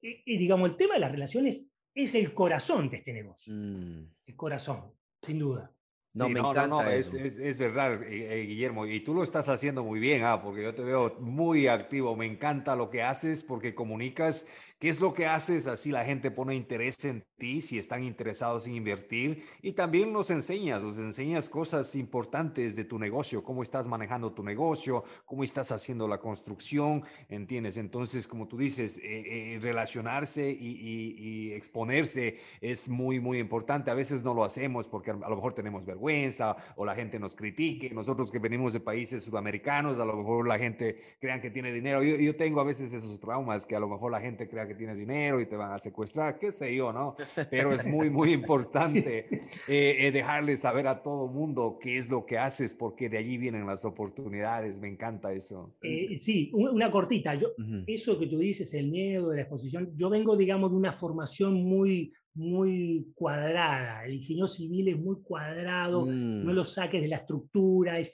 [0.00, 3.52] Y, digamos, el tema de las relaciones es el corazón de este negocio.
[3.52, 4.06] Mm.
[4.24, 4.90] El corazón,
[5.20, 5.70] sin duda.
[6.14, 6.94] No, me encanta.
[6.94, 10.62] es, es, verdad, eh, eh, Guillermo, y tú lo estás haciendo muy bien, ah, porque
[10.62, 12.14] yo te veo muy activo.
[12.16, 14.46] Me encanta lo que haces porque comunicas
[14.82, 15.68] ¿Qué es lo que haces?
[15.68, 19.44] Así la gente pone interés en ti, si están interesados en invertir.
[19.62, 24.42] Y también nos enseñas, nos enseñas cosas importantes de tu negocio, cómo estás manejando tu
[24.42, 27.76] negocio, cómo estás haciendo la construcción, ¿entiendes?
[27.76, 33.92] Entonces, como tú dices, eh, eh, relacionarse y, exponerse es muy, muy importante.
[33.92, 37.36] A veces no lo hacemos porque a lo mejor tenemos vergüenza o la gente nos
[37.36, 37.90] critique.
[37.90, 42.02] Nosotros que venimos de países sudamericanos, a lo mejor la gente crea que tiene dinero.
[42.02, 44.71] Yo, yo tengo a veces esos traumas que a lo mejor la gente crea que
[44.74, 47.16] tienes dinero y te van a secuestrar, qué sé yo, ¿no?
[47.50, 49.26] Pero es muy, muy importante
[49.68, 53.38] eh, eh, dejarle saber a todo mundo qué es lo que haces, porque de allí
[53.38, 54.80] vienen las oportunidades.
[54.80, 55.74] Me encanta eso.
[55.82, 57.34] Eh, sí, una cortita.
[57.34, 57.48] Yo,
[57.86, 61.62] Eso que tú dices, el miedo de la exposición, yo vengo, digamos, de una formación
[61.64, 64.04] muy, muy cuadrada.
[64.04, 66.54] El ingeniero civil es muy cuadrado, no mm.
[66.54, 67.98] lo saques de la estructura.
[67.98, 68.12] Es,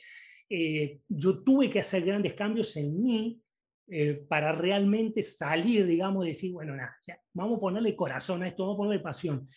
[1.08, 3.42] yo tuve que hacer grandes cambios en mí
[3.90, 6.94] eh, para realmente salir, digamos, y decir, bueno, nada,
[7.32, 9.48] vamos a ponerle corazón a esto, vamos a ponerle pasión.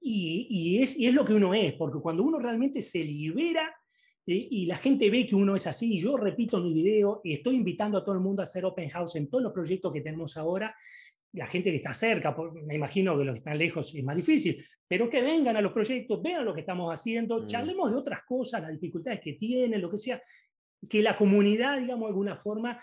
[0.00, 3.74] Y, y, es, y es lo que uno es, porque cuando uno realmente se libera
[4.26, 7.34] eh, y la gente ve que uno es así, yo repito en mi video y
[7.34, 10.00] estoy invitando a todo el mundo a hacer open house en todos los proyectos que
[10.00, 10.74] tenemos ahora,
[11.32, 14.64] la gente que está cerca, me imagino que los que están lejos es más difícil,
[14.86, 17.46] pero que vengan a los proyectos, vean lo que estamos haciendo, mm.
[17.46, 20.22] charlemos de otras cosas, las dificultades que tienen, lo que sea,
[20.88, 22.80] que la comunidad, digamos, de alguna forma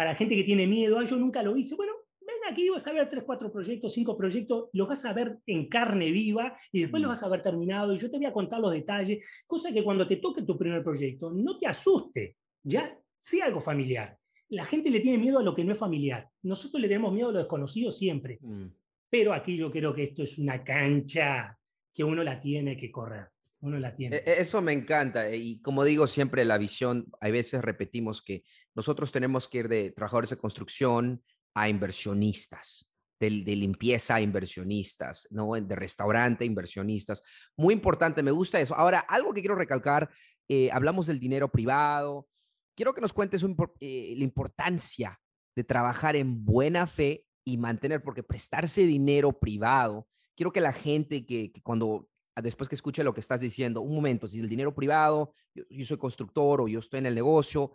[0.00, 1.76] para gente que tiene miedo, ah, yo nunca lo hice.
[1.76, 5.40] Bueno, ven aquí, vas a ver tres, cuatro proyectos, cinco proyectos, los vas a ver
[5.44, 7.12] en carne viva y después los mm.
[7.12, 10.06] vas a ver terminado y yo te voy a contar los detalles, cosa que cuando
[10.06, 14.16] te toque tu primer proyecto no te asuste, ya sea algo familiar.
[14.48, 16.26] La gente le tiene miedo a lo que no es familiar.
[16.44, 18.38] Nosotros le tenemos miedo a lo desconocido siempre.
[18.40, 18.68] Mm.
[19.10, 21.58] Pero aquí yo creo que esto es una cancha
[21.92, 23.28] que uno la tiene que correr
[23.62, 25.28] E, e, eso me encanta.
[25.28, 28.44] Eh, y como digo siempre, la visión, a veces repetimos que
[28.74, 31.22] nosotros tenemos que ir de trabajadores de construcción
[31.54, 35.52] a inversionistas, de, limpieza a inversionistas, ¿no?
[35.52, 37.22] de restaurante a inversionistas.
[37.56, 38.74] Muy importante, me gusta eso.
[38.74, 40.08] Ahora, algo que quiero recalcar,
[40.48, 42.28] eh, hablamos del dinero privado.
[42.74, 43.44] Quiero que nos cuentes
[43.80, 45.20] eh, la importancia
[45.54, 51.26] de trabajar en buena fe y mantener, porque prestarse dinero privado, quiero que la gente
[51.26, 55.32] que cuando después que escuche lo que estás diciendo, un momento, si el dinero privado,
[55.54, 57.72] yo, soy constructor o yo estoy en el negocio,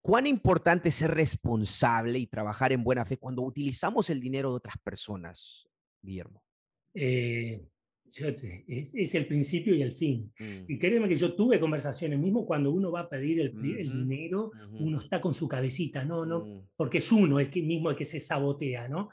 [0.00, 4.56] ¿cuán importante es ser responsable y trabajar en buena fe cuando utilizamos el dinero de
[4.56, 5.68] otras personas,
[6.02, 6.42] Guillermo?
[6.94, 7.64] Eh,
[8.66, 10.32] es, el principio y el fin.
[10.38, 10.64] Mm.
[10.70, 14.98] Y créeme que yo tuve conversaciones, mismo cuando uno va a pedir el, dinero, uno
[14.98, 16.26] está con su cabecita, ¿no?
[16.26, 16.68] no mm.
[16.76, 19.08] Porque es uno el que, mismo el que se sabotea, ¿no?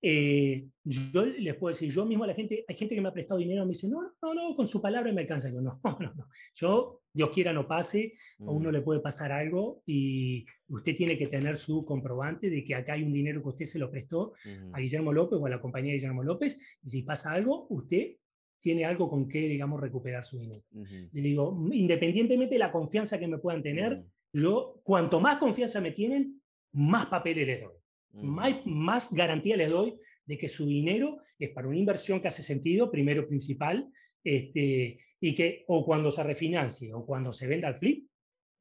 [0.00, 3.12] Eh, yo les puedo decir, yo mismo a la gente, hay gente que me ha
[3.12, 5.50] prestado dinero y me dice, no, no, no, con su palabra me alcanza.
[5.50, 6.28] Yo, no, no, no.
[6.54, 8.72] Yo, Dios quiera, no pase, o uno mm.
[8.72, 13.02] le puede pasar algo y usted tiene que tener su comprobante de que acá hay
[13.02, 14.34] un dinero que usted se lo prestó
[14.72, 18.16] a Guillermo López o a la compañía de Guillermo López, y si pasa algo, usted
[18.60, 20.64] tiene algo con que, digamos, recuperar su dinero.
[20.72, 25.92] Le digo, independientemente de la confianza que me puedan tener, yo, cuanto más confianza me
[25.92, 26.40] tienen,
[26.72, 27.77] más papeles les doy.
[28.22, 29.94] Más, más garantía les doy
[30.26, 33.90] de que su dinero es para una inversión que hace sentido, primero principal,
[34.22, 38.08] este, y que o cuando se refinancie o cuando se venda al flip,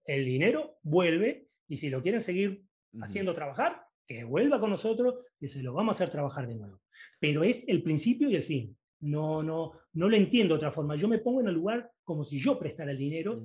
[0.05, 2.63] el dinero vuelve y si lo quieren seguir
[3.01, 6.81] haciendo trabajar, que vuelva con nosotros, que se lo vamos a hacer trabajar de nuevo.
[7.19, 8.77] Pero es el principio y el fin.
[8.99, 10.95] No, no, no lo entiendo de otra forma.
[10.95, 13.43] Yo me pongo en el lugar como si yo prestara el dinero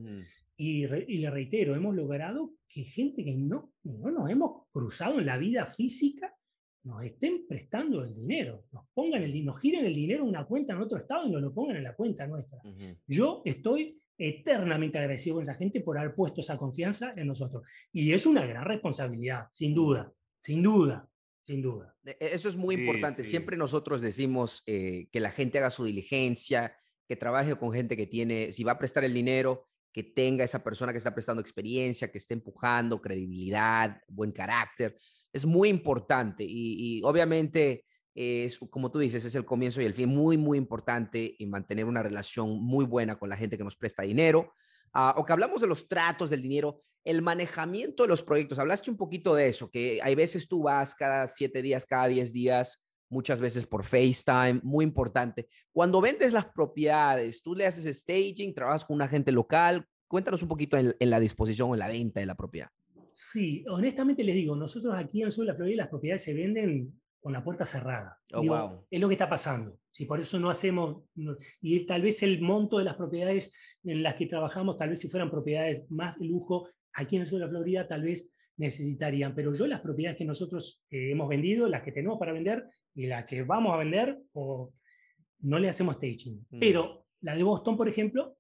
[0.63, 5.37] y, le reitero, hemos logrado que gente que no, no nos hemos cruzado en la
[5.37, 6.35] vida física
[6.85, 10.73] nos estén prestando el dinero, nos pongan el nos giren el dinero en una cuenta
[10.73, 12.61] en otro estado y nos lo pongan en la cuenta nuestra.
[13.07, 17.69] Yo estoy eternamente agradecido con esa gente por haber puesto esa confianza en nosotros.
[17.93, 21.09] Y es una gran responsabilidad, sin duda, sin duda.
[21.45, 21.97] Sin duda.
[22.05, 23.25] E, e, eso es muy importante.
[23.25, 26.77] Siempre nosotros decimos eh, que la gente haga su diligencia,
[27.09, 30.65] que trabaje con gente que tiene, si va a prestar el dinero, que tenga esa
[30.65, 34.97] persona que está prestando experiencia, que esté empujando, credibilidad, buen carácter.
[35.33, 40.09] Es muy importante y, obviamente es, como tú dices, es el comienzo y el fin
[40.09, 44.03] muy, muy importante y mantener una relación muy buena con la gente que nos presta
[44.03, 44.53] dinero.
[44.93, 48.59] Ah, o que hablamos de los tratos del dinero, el manejamiento de los proyectos.
[48.59, 52.33] Hablaste un poquito de eso, que hay veces tú vas cada siete días, cada diez
[52.33, 55.49] días, muchas veces por FaceTime, muy importante.
[55.71, 59.87] Cuando vendes las propiedades, tú le haces staging, trabajas con un agente local.
[60.09, 62.69] Cuéntanos un poquito en, la disposición o en la venta de la propiedad.
[63.13, 66.33] Sí, honestamente les digo, nosotros aquí en el sur de la Florida las propiedades se
[66.33, 68.19] venden con la puerta cerrada.
[68.33, 69.79] Oh, es lo que está pasando.
[69.91, 71.05] Si por eso no hacemos,
[71.61, 75.09] y tal vez el monto de las propiedades en las que trabajamos, tal vez si
[75.09, 79.35] fueran propiedades más de lujo, aquí en el sur de la Florida tal vez necesitarían,
[79.35, 83.07] pero yo las propiedades que nosotros eh, hemos vendido, las que tenemos para vender y
[83.07, 84.73] las que vamos a vender, o,
[85.43, 86.47] no le hacemos staging.
[86.51, 86.59] Mm.
[86.59, 88.37] Pero la de Boston, por ejemplo,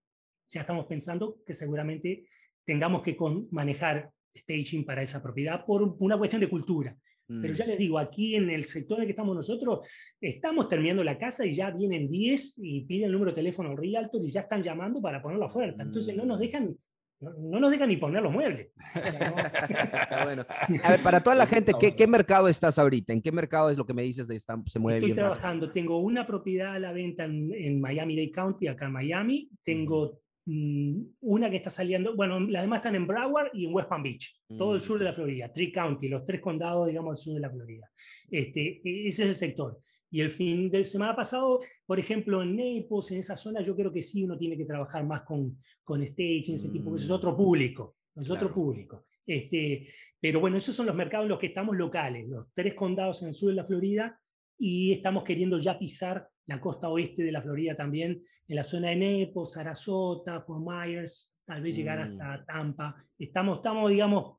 [0.48, 2.26] ya estamos pensando que seguramente
[2.64, 3.16] tengamos que
[3.50, 6.96] manejar staging para esa propiedad por una cuestión de cultura.
[7.26, 7.56] Pero mm.
[7.56, 9.88] ya les digo, aquí en el sector en el que estamos nosotros,
[10.20, 13.76] estamos terminando la casa y ya vienen 10 y piden el número de teléfono al
[13.76, 15.82] realtor y ya están llamando para poner la oferta.
[15.82, 16.40] Entonces no nos mm.
[16.40, 16.76] dejan
[17.22, 18.68] no, nos dejan ni poner los muebles.
[20.24, 20.44] bueno.
[20.84, 23.12] A ver, para toda la gente, ¿qué, ¿qué, mercado estás ahorita?
[23.12, 25.98] ¿En qué mercado es lo que me dices de esta, se mueve Estoy trabajando, tengo
[25.98, 29.48] una propiedad a la venta en, en Miami-Dade County, acá en Miami.
[29.62, 33.88] Tengo Mm, una que está saliendo, bueno, las demás están en Broward y en West
[33.88, 35.14] Palm Beach, todo el sur de la mm.
[35.14, 37.88] Florida, Tri County, los tres condados, digamos, al sur de la Florida.
[38.28, 39.78] Este, e, ese es el sector.
[40.12, 43.90] Y el fin de semana pasado, por ejemplo, en Naples, en esa zona, yo creo
[43.90, 47.14] que sí uno tiene que trabajar más con, con staging, ese tipo, porque es mm.
[47.14, 49.06] otro público, es otro público.
[49.26, 49.88] Este,
[50.20, 53.28] pero bueno, esos son los mercados en los que estamos locales, los tres condados en
[53.28, 54.20] el sur de la Florida,
[54.58, 58.90] y estamos queriendo ya pisar la costa oeste de la Florida también, en la zona
[58.90, 62.20] de Nepo, Sarasota, Fort Myers, tal vez llegar mm.
[62.20, 63.06] hasta Tampa.
[63.18, 64.36] Estamos, estamos, digamos,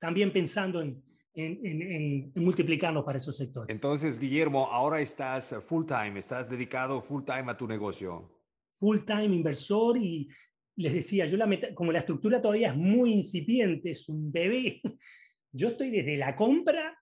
[0.00, 1.00] también pensando en,
[1.34, 3.74] en, multiplicarnos para esos sectores.
[3.74, 8.30] Entonces, Guillermo, ahora estás full time, estás dedicado full time a tu negocio.
[8.74, 10.28] Full time inversor y
[10.76, 14.80] les decía, yo la como la estructura todavía es muy incipiente, es un bebé,
[15.52, 16.98] yo estoy desde la compra,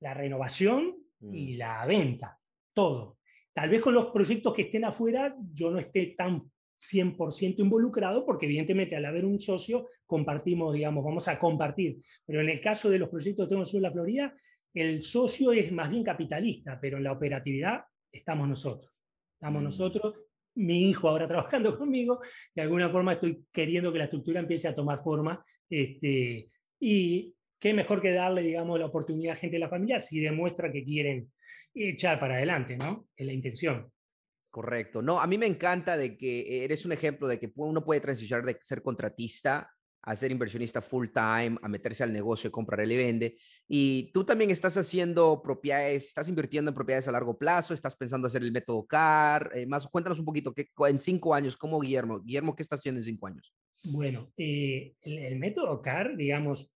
[0.00, 1.58] la renovación y mm.
[1.58, 2.38] la venta,
[2.74, 3.18] todo.
[3.52, 8.46] Tal vez con los proyectos que estén afuera yo no esté tan 100% involucrado, porque
[8.46, 11.98] evidentemente al haber un socio compartimos, digamos, vamos a compartir.
[12.24, 14.34] Pero en el caso de los proyectos que tengo en la Florida,
[14.72, 19.02] el socio es más bien capitalista, pero en la operatividad estamos nosotros.
[19.34, 19.64] Estamos mm.
[19.64, 20.14] nosotros,
[20.54, 22.20] mi hijo ahora trabajando conmigo,
[22.54, 25.44] de alguna forma estoy queriendo que la estructura empiece a tomar forma.
[25.68, 26.48] Este,
[26.80, 30.72] y qué mejor que darle, digamos, la oportunidad a gente de la familia si demuestra
[30.72, 31.30] que quieren
[31.74, 33.06] echar para adelante, ¿no?
[33.14, 33.92] Es la intención.
[34.50, 35.00] Correcto.
[35.00, 38.44] No, a mí me encanta de que eres un ejemplo de que uno puede transicionar
[38.44, 39.70] de ser contratista
[40.02, 43.36] a ser inversionista full time, a meterse al negocio, comprar y vende.
[43.68, 48.26] Y tú también estás haciendo propiedades, estás invirtiendo en propiedades a largo plazo, estás pensando
[48.26, 49.50] hacer el método CAR.
[49.54, 52.20] Eh, más, cuéntanos un poquito, que en cinco años, ¿cómo Guillermo?
[52.20, 53.54] Guillermo, ¿qué está haciendo en cinco años?
[53.84, 56.72] Bueno, eh, el, método CAR, digamos,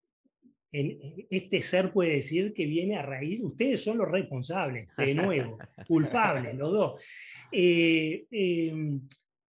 [1.30, 5.58] este ser puede decir que viene a raíz, ustedes son los responsables, de nuevo,
[5.88, 7.04] culpables, los dos.
[7.52, 9.00] Eh, em,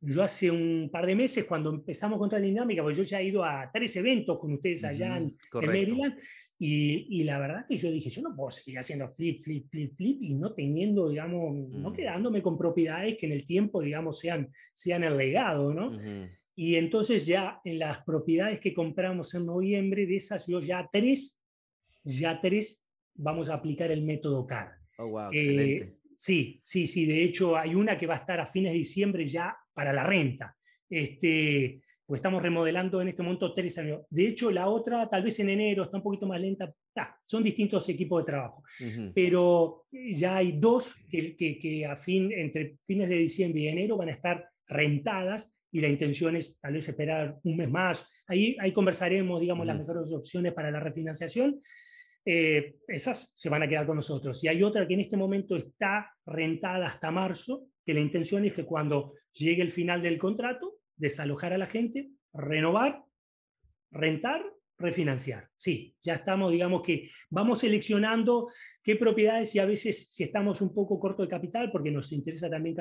[0.02, 3.44] yo hace un par de meses, cuando empezamos con dinámica, pues yo ya he ido
[3.44, 6.16] a tres eventos con ustedes allá en, Maryland,
[6.60, 9.96] y, y, la verdad que yo dije, yo no puedo seguir haciendo flip, flip, flip,
[9.96, 11.94] flip, y no teniendo, digamos, no mm.
[11.94, 15.98] quedándome con propiedades que en el tiempo, digamos, sean, sean el legado, ¿no?
[16.56, 21.38] Y entonces ya en las propiedades que compramos en noviembre, de esas yo ya tres,
[22.04, 24.72] ya tres vamos a aplicar el método CAR.
[24.98, 25.86] Oh, wow, excelente.
[25.86, 27.06] Eh, sí, sí, sí.
[27.06, 30.04] De hecho, hay una que va a estar a fines de diciembre ya para la
[30.04, 30.56] renta.
[30.90, 34.02] Este, pues estamos remodelando en este momento tres años.
[34.10, 36.74] De hecho, la otra, tal vez en enero, está un poquito más lenta.
[36.96, 38.64] Ah, son distintos equipos de trabajo.
[39.14, 44.10] Pero ya hay dos que, que, a fin, entre fines de diciembre y enero van
[44.10, 48.08] a estar rentadas y la intención es tal vez esperar un mes más.
[48.28, 51.62] Ahí, ahí conversaremos, digamos, las mejores opciones para la refinanciación.
[52.24, 54.42] Eh, esas se van a quedar con nosotros.
[54.42, 58.54] Y hay otra que en este momento está rentada hasta marzo, que la intención es
[58.54, 63.04] que cuando llegue el final del contrato, desalojar a la gente, renovar,
[63.92, 64.46] rentar,
[64.78, 65.50] refinanciar.
[65.58, 68.48] Sí, ya estamos, digamos que vamos seleccionando
[68.82, 72.50] qué propiedades y a veces si estamos un poco corto de capital, porque nos interesa
[72.50, 72.78] también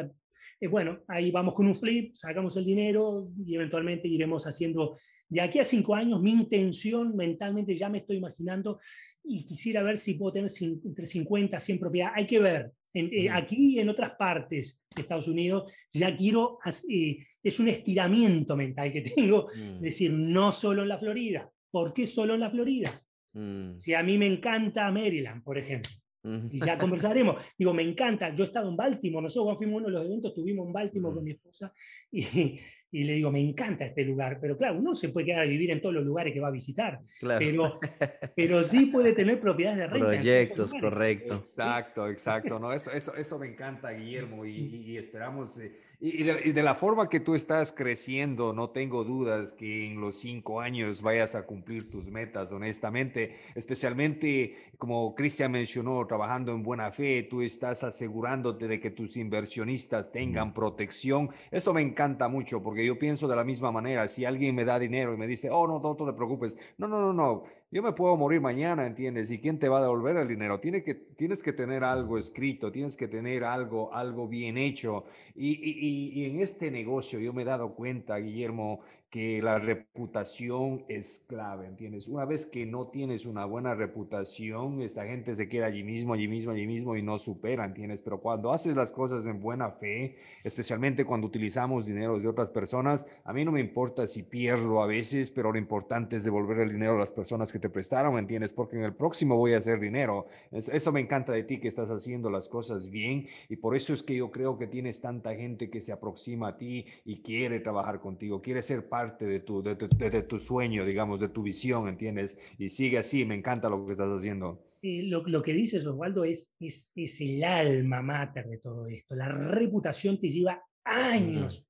[0.60, 4.96] eh, bueno, ahí vamos con un flip, sacamos el dinero y eventualmente iremos haciendo,
[5.28, 8.78] de aquí a cinco años, mi intención mentalmente ya me estoy imaginando
[9.22, 12.14] y quisiera ver si puedo tener entre 50 a 100 propiedades.
[12.16, 17.18] Hay que ver, eh, aquí y en otras partes de Estados Unidos, ya quiero, eh,
[17.42, 19.80] es un estiramiento mental que tengo, mm.
[19.80, 21.50] decir, no solo en la Florida.
[21.70, 23.02] ¿Por qué solo en la Florida?
[23.32, 23.76] Mm.
[23.78, 25.90] Si a mí me encanta Maryland, por ejemplo.
[26.24, 27.44] Y ya conversaremos.
[27.58, 28.34] Digo, me encanta.
[28.34, 29.22] Yo he estado en Baltimore.
[29.22, 31.72] Nosotros cuando fuimos a uno de los eventos, estuvimos en Baltimore con mi esposa
[32.10, 32.58] y,
[32.94, 34.38] y, le digo, me encanta este lugar.
[34.40, 36.52] Pero claro, uno se puede quedar a vivir en todos los lugares que va a
[36.52, 37.00] visitar.
[37.20, 37.80] Pero,
[38.36, 40.06] pero sí puede tener propiedades de renta.
[40.06, 41.34] Proyectos, correcto.
[41.34, 42.58] Exacto, exacto.
[42.58, 44.44] No, eso, eso, eso me encanta, Guillermo.
[44.46, 45.58] Y, y esperamos.
[45.58, 45.72] Eh,
[46.06, 50.60] y de, la forma que tú estás creciendo, no tengo dudas que en los cinco
[50.60, 57.22] años vayas a cumplir tus metas, honestamente, especialmente como Cristian mencionó, trabajando en buena fe,
[57.22, 61.30] tú estás asegurándote de que tus inversionistas tengan protección.
[61.50, 64.78] Eso me encanta mucho porque yo pienso de la misma manera, si alguien me da
[64.78, 67.82] dinero y me dice, oh, no, no, no te preocupes, no, no, no, no, yo
[67.82, 69.30] me puedo morir mañana, ¿entiendes?
[69.30, 70.60] ¿Y quién te va a devolver el dinero?
[70.60, 75.04] Tiene que, tienes que tener algo escrito, tienes que tener algo, algo bien hecho.
[75.34, 78.80] Y, y, y en este negocio yo me he dado cuenta, Guillermo,
[79.14, 82.08] que la reputación es clave, ¿entiendes?
[82.08, 86.26] Una vez que no tienes una buena reputación, esta gente se queda allí mismo, allí
[86.26, 88.02] mismo, allí mismo y no supera, ¿entiendes?
[88.02, 93.06] Pero cuando haces las cosas en buena fe, especialmente cuando utilizamos dinero de otras personas,
[93.22, 96.72] a mí no me importa si pierdo a veces, pero lo importante es devolver el
[96.72, 98.52] dinero a las personas que te prestaron, ¿entiendes?
[98.52, 100.26] Porque en el próximo voy a hacer dinero.
[100.52, 104.02] Eso me encanta de ti, que estás haciendo las cosas bien y por eso es
[104.02, 108.00] que yo creo que tienes tanta gente que se aproxima a ti y quiere trabajar
[108.00, 109.76] contigo, quiere ser parte de tu, de,
[110.24, 112.38] tu sueño, digamos, de tu visión, ¿entiendes?
[112.58, 114.62] Y sigue así, me encanta lo que estás haciendo.
[114.82, 119.14] lo, lo, que dices, Osvaldo, es, es, es, el alma mater de todo esto.
[119.14, 121.66] La reputación te lleva años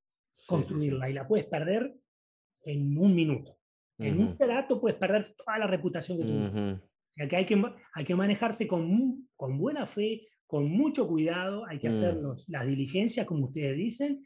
[0.49, 1.95] construirla y la puedes perder
[2.65, 3.54] en un minuto.
[3.99, 6.61] En un trato puedes perder toda la reputación que tuviste.
[6.61, 7.63] O sea que hay que,
[7.95, 12.35] hay que manejarse con, con buena fe, con mucho cuidado, hay que hacer mm.
[12.49, 14.25] las diligencias, como ustedes dicen,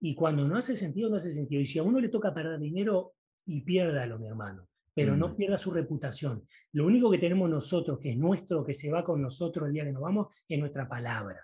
[0.00, 1.60] y cuando no hace sentido, no hace sentido.
[1.60, 3.14] Y si a uno le toca perder dinero,
[3.46, 5.36] y piérdalo, mi hermano, pero no mm.
[5.36, 6.44] pierda su reputación.
[6.72, 9.84] Lo único que tenemos nosotros, que es nuestro, que se va con nosotros el día
[9.84, 11.40] que nos vamos, es nuestra palabra.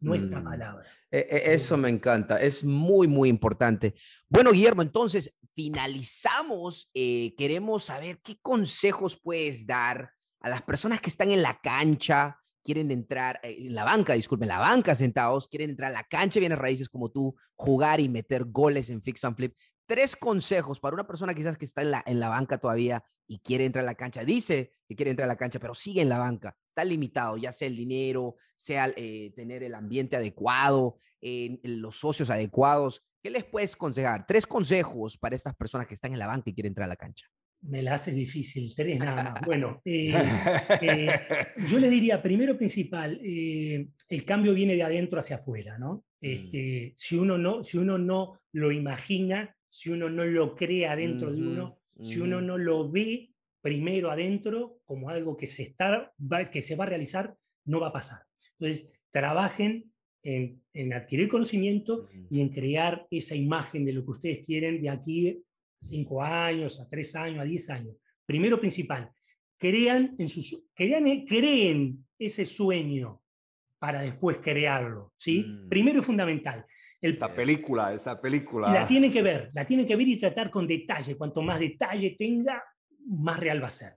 [0.00, 0.44] Nuestra mm.
[0.44, 0.86] palabra.
[1.10, 3.94] E, e, eso me encanta, es muy, muy importante.
[4.28, 6.90] Bueno, Guillermo, entonces finalizamos.
[6.94, 12.38] Eh, queremos saber qué consejos puedes dar a las personas que están en la cancha,
[12.62, 16.40] quieren entrar eh, en la banca, disculpen, la banca sentados, quieren entrar a la cancha
[16.40, 19.56] viene raíces como tú, jugar y meter goles en fix and flip.
[19.86, 23.38] Tres consejos para una persona quizás que está en la, en la banca todavía y
[23.38, 24.24] quiere entrar a la cancha.
[24.24, 26.56] Dice que quiere entrar a la cancha, pero sigue en la banca.
[26.68, 33.02] Está limitado, ya sea el dinero, sea eh, tener el ambiente adecuado, los socios adecuados.
[33.24, 34.26] ¿Qué les puedes aconsejar?
[34.26, 36.96] Tres consejos para estas personas que están en la banca y quieren entrar a la
[36.96, 37.26] cancha.
[37.62, 39.40] Me la hace difícil, tres nada más.
[39.46, 40.12] Bueno, eh,
[40.82, 41.08] eh,
[41.66, 46.04] yo les diría, primero principal, eh, el cambio viene de adentro hacia afuera, ¿no?
[46.20, 46.26] Mm.
[46.26, 51.32] Este, si, uno no si uno no lo imagina, si uno no lo cree adentro
[51.32, 53.30] de uno, si uno no lo ve
[53.62, 56.12] primero adentro como algo que se, está,
[56.52, 58.18] que se va a realizar, no va a pasar.
[58.58, 59.93] Entonces, trabajen
[60.24, 64.90] en, en adquirir conocimiento y en crear esa imagen de lo que ustedes quieren de
[64.90, 65.44] aquí
[65.80, 67.94] cinco años, a tres años, a diez años.
[68.26, 69.10] Primero principal,
[69.58, 73.20] crean, en sus, crean, creen ese sueño
[73.78, 75.12] para después crearlo.
[75.16, 75.44] ¿sí?
[75.46, 75.68] Mm.
[75.68, 76.64] Primero es fundamental.
[77.00, 78.72] esa película, esa película.
[78.72, 81.16] La tienen que ver, la tienen que ver y tratar con detalle.
[81.16, 82.62] Cuanto más detalle tenga,
[83.06, 83.92] más real va a ser.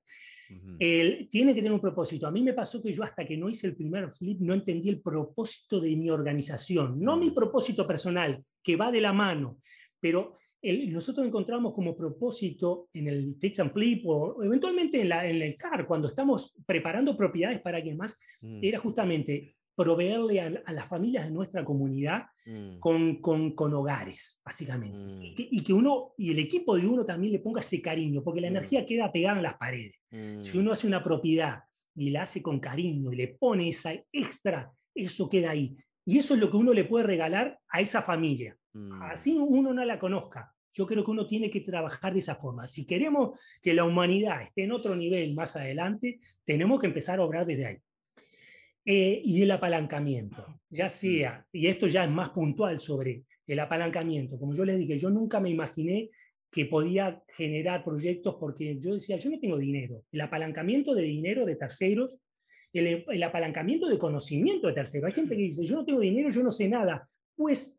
[1.30, 2.28] Tiene que tener un propósito.
[2.28, 4.90] A mí me pasó que yo hasta que no hice el primer flip no entendí
[4.90, 7.34] el propósito de mi organización, no mi mm.
[7.34, 9.58] propósito personal, que va de la mano,
[10.00, 15.42] pero nosotros encontramos como propósito en el Fix and Flip o eventualmente en, la, en
[15.42, 18.60] el CAR, cuando estamos preparando propiedades para alguien más, mm.
[18.62, 22.80] era justamente proveerle a, las familias de nuestra comunidad mm.
[22.80, 24.98] con, con, hogares, básicamente.
[24.98, 25.22] Mm.
[25.22, 28.48] Y, que, uno, y el equipo de uno también le ponga ese cariño, porque la
[28.48, 29.96] energía queda pegada en las paredes.
[30.42, 31.60] Si uno hace una propiedad
[31.94, 35.78] y la hace con cariño y le pone esa extra, eso queda ahí.
[36.04, 38.58] Y eso es lo que uno le puede regalar a esa familia.
[39.02, 42.68] Así uno no la conozca, yo creo que uno tiene que trabajar de esa forma.
[42.68, 47.24] Si queremos que la humanidad esté en otro nivel más adelante, tenemos que empezar a
[47.24, 47.78] obrar desde ahí.
[48.90, 54.40] Eh, y el apalancamiento, ya sea, y esto ya es más puntual sobre el apalancamiento,
[54.40, 56.10] como yo les dije, yo nunca me imaginé
[56.50, 60.06] que podía generar proyectos porque yo decía, yo no tengo dinero.
[60.10, 62.18] El apalancamiento de dinero de terceros,
[62.72, 65.08] el, el apalancamiento de conocimiento de terceros.
[65.10, 67.10] Hay gente que dice, yo no tengo dinero, yo no sé nada.
[67.36, 67.78] Pues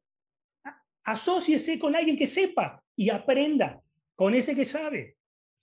[1.05, 3.81] asóciese con alguien que sepa y aprenda
[4.15, 5.17] con ese que sabe.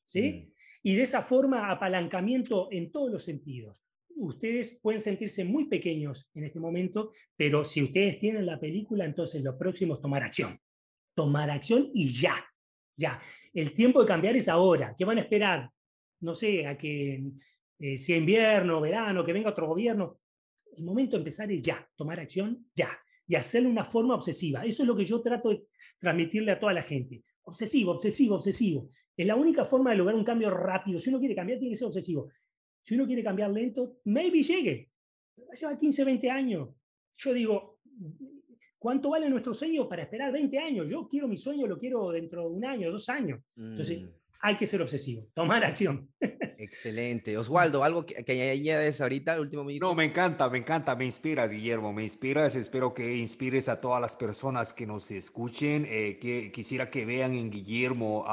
[0.06, 0.48] ¿sí?
[0.48, 0.54] Mm.
[0.82, 3.86] Y de esa forma, apalancamiento en todos los sentidos.
[4.16, 9.44] Ustedes pueden sentirse muy pequeños en este momento, pero si ustedes tienen la película, entonces
[9.44, 10.58] lo próximo tomar acción.
[11.14, 12.46] Tomar acción y ya,
[12.98, 13.20] ya.
[13.54, 14.96] El tiempo de cambiar es ahora.
[14.98, 15.70] ¿Qué van a esperar?
[16.22, 17.24] No sé, a que
[17.80, 20.20] eh, sea invierno, verano, que venga otro gobierno.
[20.78, 22.98] El momento de empezar es ya, tomar acción ya
[23.28, 24.66] y hacerlo una forma obsesiva.
[24.66, 25.66] Eso es lo que yo trato de
[26.00, 27.24] transmitirle a toda la gente.
[27.44, 28.90] Obsesivo, obsesivo, obsesivo.
[29.16, 31.00] Es la única forma de lograr un cambio rápido.
[31.00, 32.30] Si uno quiere cambiar, tiene que ser obsesivo.
[32.86, 34.92] Si uno quiere cambiar lento, maybe llegue.
[35.60, 36.70] Lleva 15, 20 años.
[37.16, 37.80] Yo digo,
[38.78, 40.88] ¿cuánto vale nuestro sueño para esperar 20 años?
[40.88, 43.42] Yo quiero mi sueño, lo quiero dentro de un año, dos años.
[43.58, 44.10] Entonces, mm.
[44.42, 46.10] Hay que ser obsesivo, tomar acción.
[46.58, 47.38] Excelente.
[47.38, 49.86] Oswaldo, ¿algo que, que añades ahorita, el último minuto?
[49.86, 52.56] No, me encanta, me encanta, me inspiras, Guillermo, me inspiras.
[52.56, 57.34] Espero que inspires a todas las personas que nos escuchen, eh, que quisiera que vean
[57.34, 58.26] en Guillermo,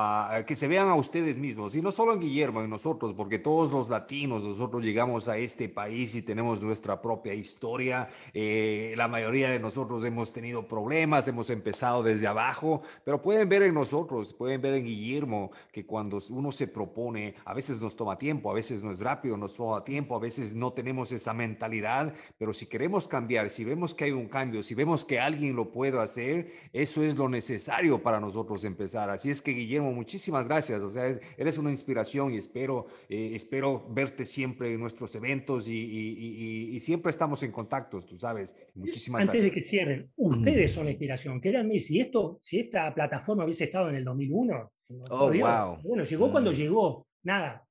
[0.47, 3.71] que se vean a ustedes mismos, y no solo en Guillermo, en nosotros, porque todos
[3.71, 8.09] los latinos, nosotros llegamos a este país y tenemos nuestra propia historia.
[8.33, 13.63] Eh, la mayoría de nosotros hemos tenido problemas, hemos empezado desde abajo, pero pueden ver
[13.63, 18.17] en nosotros, pueden ver en Guillermo, que cuando uno se propone, a veces nos toma
[18.17, 22.15] tiempo, a veces no es rápido, nos toma tiempo, a veces no tenemos esa mentalidad,
[22.39, 25.71] pero si queremos cambiar, si vemos que hay un cambio, si vemos que alguien lo
[25.71, 29.11] puede hacer, eso es lo necesario para nosotros empezar.
[29.11, 33.87] Así es que Guillermo, muchísimas gracias, o sea, eres una inspiración y espero, eh, espero
[33.91, 38.57] verte siempre en nuestros eventos y, siempre estamos en contacto, tú sabes.
[38.75, 39.55] Muchísimas Antes gracias.
[39.55, 41.39] de que cierren, ustedes son la inspiración.
[41.39, 44.73] Créanme, si, esto, si esta plataforma hubiese estado en el 2001,
[45.11, 45.79] oh, wow.
[45.83, 46.55] bueno, llegó cuando mm.
[46.55, 47.67] llegó, nada,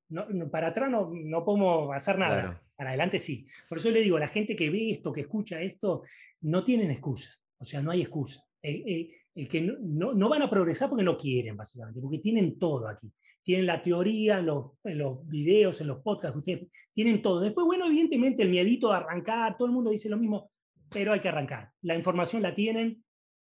[0.50, 3.46] para atrás no, no podemos hacer nada, para adelante sí.
[3.68, 6.02] Por eso le digo, la gente que ve esto, que escucha esto,
[6.42, 8.42] no tienen excusa, o sea, no hay excusa.
[8.60, 13.10] El, que no, no, van a progresar porque no quieren, básicamente, porque tienen todo aquí.
[13.42, 17.40] Tienen la teoría en los, en los videos, en los podcasts, ustedes tienen todo.
[17.40, 20.50] Después, bueno, evidentemente el miedito de arrancar, todo el mundo dice lo mismo,
[20.90, 21.70] pero hay que arrancar.
[21.80, 23.02] La información la tienen,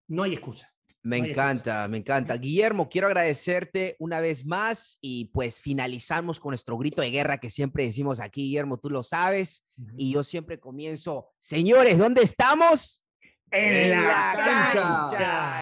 [0.08, 0.75] no hay excusa.
[1.06, 2.36] Me encanta, me encanta.
[2.36, 7.48] Guillermo, quiero agradecerte una vez más y pues finalizamos con nuestro grito de guerra que
[7.48, 9.64] siempre decimos aquí, Guillermo, tú lo sabes.
[9.96, 13.04] Y yo siempre comienzo, señores, ¿dónde estamos?
[13.52, 15.60] En, la, cancha.